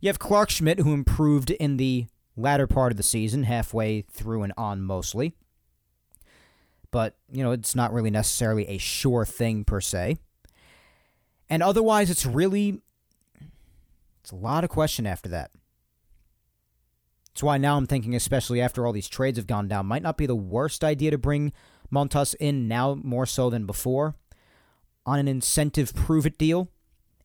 [0.00, 4.42] You have Clarke Schmidt, who improved in the latter part of the season, halfway through
[4.42, 5.32] and on mostly.
[6.90, 10.18] But, you know, it's not really necessarily a sure thing per se.
[11.48, 12.80] And otherwise, it's really.
[14.26, 15.52] It's a lot of question after that.
[17.28, 20.16] That's why now I'm thinking, especially after all these trades have gone down, might not
[20.16, 21.52] be the worst idea to bring
[21.94, 24.16] Montas in now more so than before
[25.06, 26.72] on an incentive prove it deal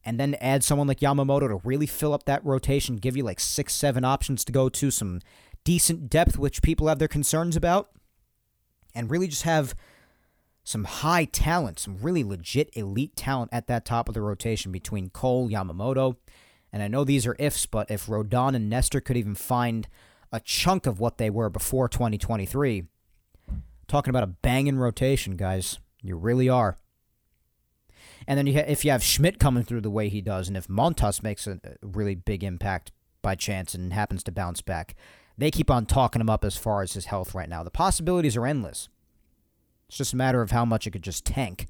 [0.04, 3.40] and then add someone like Yamamoto to really fill up that rotation, give you like
[3.40, 5.18] six, seven options to go to, some
[5.64, 7.90] decent depth, which people have their concerns about,
[8.94, 9.74] and really just have
[10.62, 15.10] some high talent, some really legit elite talent at that top of the rotation between
[15.10, 16.14] Cole, Yamamoto.
[16.72, 19.88] And I know these are ifs, but if Rodon and Nestor could even find
[20.32, 22.84] a chunk of what they were before 2023,
[23.86, 25.78] talking about a banging rotation, guys.
[26.02, 26.76] You really are.
[28.26, 30.56] And then you ha- if you have Schmidt coming through the way he does, and
[30.56, 34.94] if Montas makes a really big impact by chance and happens to bounce back,
[35.36, 37.62] they keep on talking him up as far as his health right now.
[37.62, 38.88] The possibilities are endless.
[39.88, 41.66] It's just a matter of how much it could just tank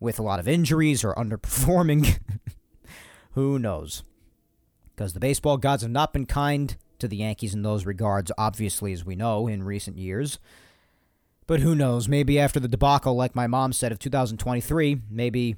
[0.00, 2.18] with a lot of injuries or underperforming.
[3.32, 4.02] Who knows?
[4.94, 8.92] Because the baseball gods have not been kind to the Yankees in those regards, obviously,
[8.92, 10.38] as we know, in recent years.
[11.46, 12.08] But who knows?
[12.08, 15.56] Maybe after the debacle, like my mom said, of 2023, maybe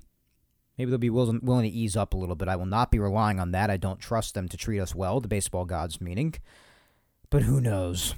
[0.76, 2.48] Maybe they'll be willing, willing to ease up a little bit.
[2.48, 3.70] I will not be relying on that.
[3.70, 6.34] I don't trust them to treat us well, the baseball gods meaning.
[7.30, 8.14] But who knows?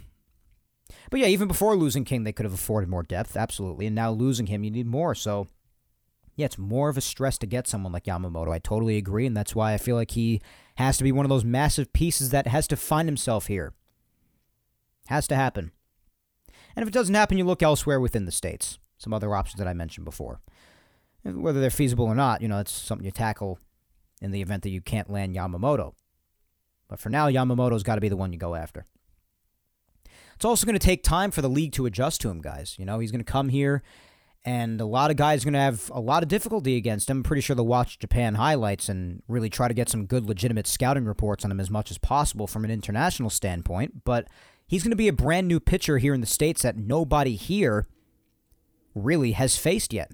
[1.11, 3.87] But yeah, even before losing King, they could have afforded more depth, absolutely.
[3.87, 5.15] And now losing him, you need more.
[5.15, 5.49] So,
[6.37, 8.53] yeah, it's more of a stress to get someone like Yamamoto.
[8.53, 9.27] I totally agree.
[9.27, 10.41] And that's why I feel like he
[10.77, 13.73] has to be one of those massive pieces that has to find himself here.
[15.09, 15.73] Has to happen.
[16.75, 18.79] And if it doesn't happen, you look elsewhere within the states.
[18.99, 20.41] Some other options that I mentioned before
[21.35, 23.59] whether they're feasible or not, you know, it's something you tackle
[24.21, 25.93] in the event that you can't land Yamamoto.
[26.89, 28.87] But for now, Yamamoto's got to be the one you go after.
[30.35, 32.77] It's also going to take time for the league to adjust to him, guys.
[32.79, 33.83] You know, he's going to come here,
[34.47, 37.17] and a lot of guys are going to have a lot of difficulty against him.
[37.19, 40.69] I'm pretty sure they'll watch Japan highlights and really try to get some good, legitimate
[40.69, 44.05] scouting reports on him as much as possible from an international standpoint.
[44.05, 44.29] But
[44.65, 47.87] he's going to be a brand new pitcher here in the States that nobody here
[48.95, 50.13] really has faced yet.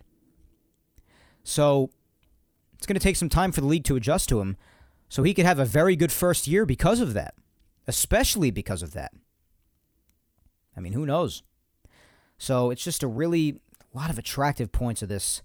[1.44, 1.90] So
[2.78, 4.56] it's going to take some time for the league to adjust to him.
[5.10, 7.34] So he could have a very good first year because of that,
[7.86, 9.12] especially because of that.
[10.74, 11.42] I mean, who knows?
[12.38, 13.60] So it's just a really
[13.92, 15.42] a lot of attractive points of this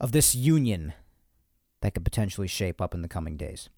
[0.00, 0.92] of this union
[1.80, 3.68] that could potentially shape up in the coming days.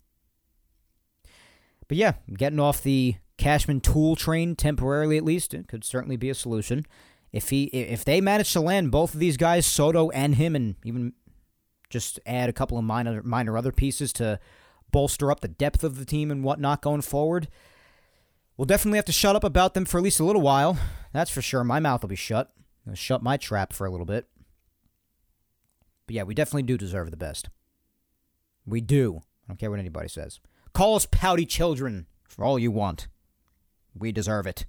[1.86, 6.30] But yeah, getting off the Cashman tool train temporarily at least it could certainly be
[6.30, 6.86] a solution.
[7.32, 10.76] If he if they manage to land both of these guys, Soto and him, and
[10.84, 11.12] even
[11.90, 14.38] just add a couple of minor minor other pieces to
[14.90, 17.49] bolster up the depth of the team and whatnot going forward,
[18.57, 20.78] We'll definitely have to shut up about them for at least a little while.
[21.12, 21.64] That's for sure.
[21.64, 22.53] My mouth will be shut.
[22.93, 24.26] Shut my trap for a little bit.
[26.07, 27.49] But yeah, we definitely do deserve the best.
[28.66, 29.22] We do.
[29.45, 30.41] I don't care what anybody says.
[30.72, 33.09] Call us pouty children for all you want.
[33.97, 34.66] We deserve it.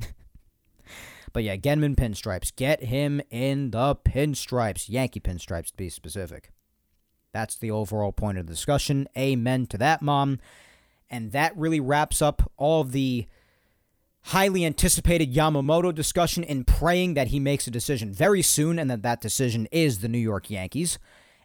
[1.32, 2.54] but yeah, Genman pinstripes.
[2.54, 4.88] Get him in the pinstripes.
[4.88, 6.50] Yankee pinstripes, to be specific.
[7.32, 9.08] That's the overall point of the discussion.
[9.18, 10.38] Amen to that, Mom.
[11.10, 13.26] And that really wraps up all the
[14.28, 19.02] highly anticipated Yamamoto discussion in praying that he makes a decision very soon and that
[19.02, 20.98] that decision is the New York Yankees.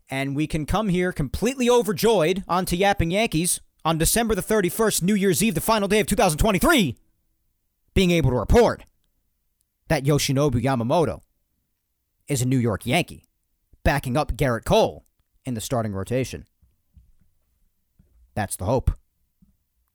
[0.09, 5.13] And we can come here completely overjoyed onto Yapping Yankees on December the 31st, New
[5.13, 6.95] Year's Eve, the final day of 2023,
[7.93, 8.85] being able to report
[9.89, 11.21] that Yoshinobu Yamamoto
[12.29, 13.25] is a New York Yankee,
[13.83, 15.03] backing up Gerrit Cole
[15.45, 16.45] in the starting rotation.
[18.35, 18.91] That's the hope.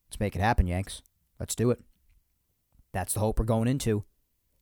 [0.09, 1.01] Let's make it happen, Yanks.
[1.41, 1.81] Let's do it.
[2.95, 4.05] That's the hope we're going into.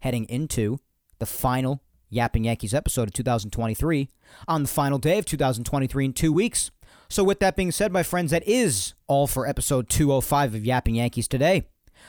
[0.01, 0.79] Heading into
[1.19, 4.09] the final Yapping Yankees episode of 2023
[4.49, 6.71] on the final day of 2023 in two weeks.
[7.09, 10.95] So, with that being said, my friends, that is all for episode 205 of Yapping
[10.95, 11.69] Yankees today.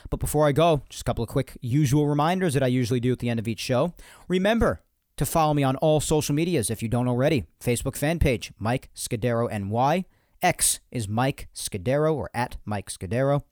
[0.09, 3.11] But before I go, just a couple of quick usual reminders that I usually do
[3.11, 3.93] at the end of each show.
[4.29, 4.81] Remember
[5.17, 7.43] to follow me on all social medias if you don't already.
[7.59, 10.05] Facebook fan page, Mike Scudero NY.
[10.41, 13.43] X is Mike Scudero or at Mike Scudero.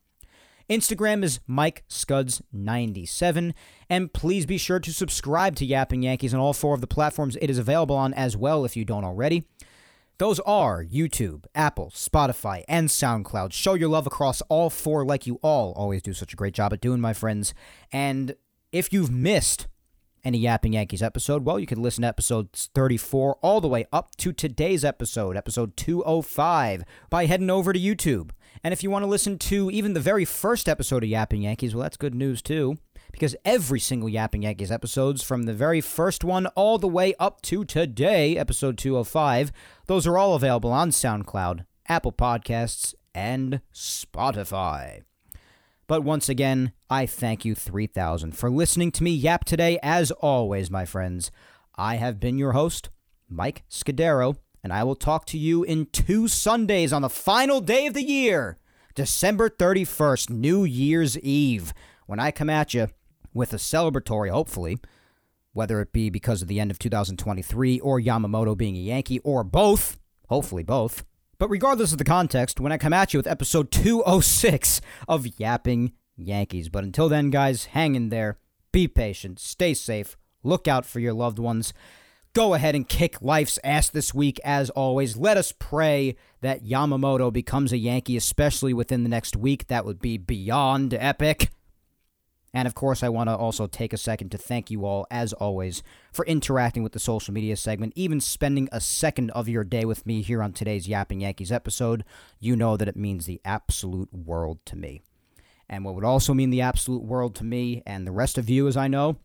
[0.71, 3.53] Instagram is Mike Scuds97.
[3.89, 7.37] And please be sure to subscribe to Yapping Yankees on all four of the platforms
[7.41, 9.43] it is available on as well if you don't already.
[10.17, 13.51] Those are YouTube, Apple, Spotify, and SoundCloud.
[13.51, 16.71] Show your love across all four like you all always do such a great job
[16.71, 17.53] at doing, my friends.
[17.91, 18.35] And
[18.71, 19.67] if you've missed
[20.23, 24.15] any Yapping Yankees episode, well, you can listen to episodes 34 all the way up
[24.17, 28.29] to today's episode, episode 205, by heading over to YouTube.
[28.63, 31.73] And if you want to listen to even the very first episode of Yapping Yankees,
[31.73, 32.77] well, that's good news too,
[33.11, 37.41] because every single Yapping Yankees episodes, from the very first one all the way up
[37.43, 39.51] to today, episode 205,
[39.87, 45.01] those are all available on SoundCloud, Apple Podcasts, and Spotify.
[45.87, 49.77] But once again, I thank you 3000 for listening to me yap today.
[49.83, 51.31] As always, my friends,
[51.75, 52.89] I have been your host,
[53.27, 57.87] Mike Scudero, and I will talk to you in two Sundays on the final day
[57.87, 58.57] of the year,
[58.95, 61.73] December 31st, New Year's Eve,
[62.05, 62.87] when I come at you
[63.33, 64.77] with a celebratory, hopefully,
[65.53, 69.43] whether it be because of the end of 2023 or Yamamoto being a Yankee or
[69.43, 69.97] both,
[70.29, 71.05] hopefully both.
[71.37, 75.93] But regardless of the context, when I come at you with episode 206 of Yapping
[76.15, 76.69] Yankees.
[76.69, 78.37] But until then, guys, hang in there,
[78.71, 81.73] be patient, stay safe, look out for your loved ones.
[82.33, 85.17] Go ahead and kick life's ass this week, as always.
[85.17, 89.67] Let us pray that Yamamoto becomes a Yankee, especially within the next week.
[89.67, 91.49] That would be beyond epic.
[92.53, 95.33] And of course, I want to also take a second to thank you all, as
[95.33, 95.83] always,
[96.13, 100.05] for interacting with the social media segment, even spending a second of your day with
[100.05, 102.05] me here on today's Yapping Yankees episode.
[102.39, 105.01] You know that it means the absolute world to me.
[105.69, 108.67] And what would also mean the absolute world to me and the rest of you,
[108.67, 109.17] as I know,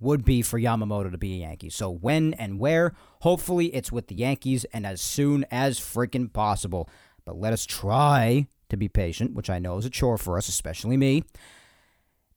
[0.00, 1.70] would be for Yamamoto to be a Yankee.
[1.70, 6.88] So when and where, hopefully it's with the Yankees and as soon as freaking possible.
[7.24, 10.48] But let us try to be patient, which I know is a chore for us,
[10.48, 11.24] especially me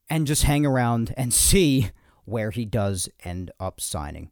[0.09, 1.89] and just hang around and see
[2.25, 4.31] where he does end up signing.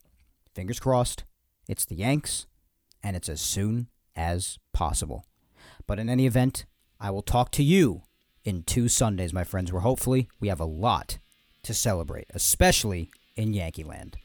[0.53, 1.24] Fingers crossed,
[1.68, 2.45] it's the Yanks,
[3.03, 5.26] and it's as soon as possible.
[5.88, 6.66] But in any event,
[6.99, 8.03] I will talk to you
[8.44, 11.20] in two Sundays, my friends, where hopefully we have a lot
[11.64, 14.18] to celebrate, especially in Yankee Land.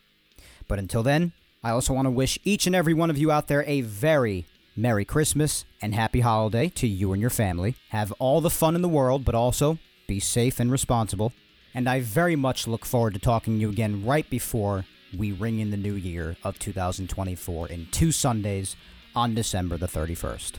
[0.69, 1.33] But until then,
[1.65, 4.47] I also want to wish each and every one of you out there a very,
[4.77, 7.77] Merry Christmas and Happy Holiday to you and your family.
[7.89, 11.33] Have all the fun in the world, but also be safe and responsible.
[11.75, 14.85] And I very much look forward to talking to you again right before
[15.17, 18.77] we ring in the new year of 2024 in two Sundays
[19.15, 20.53] on December the 31st.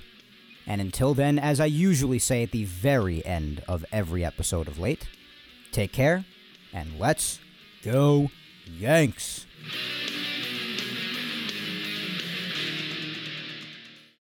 [0.65, 4.79] And until then, as I usually say at the very end of every episode of
[4.79, 5.07] Late,
[5.71, 6.25] take care
[6.73, 7.39] and let's
[7.84, 8.29] go,
[8.68, 9.45] Yanks!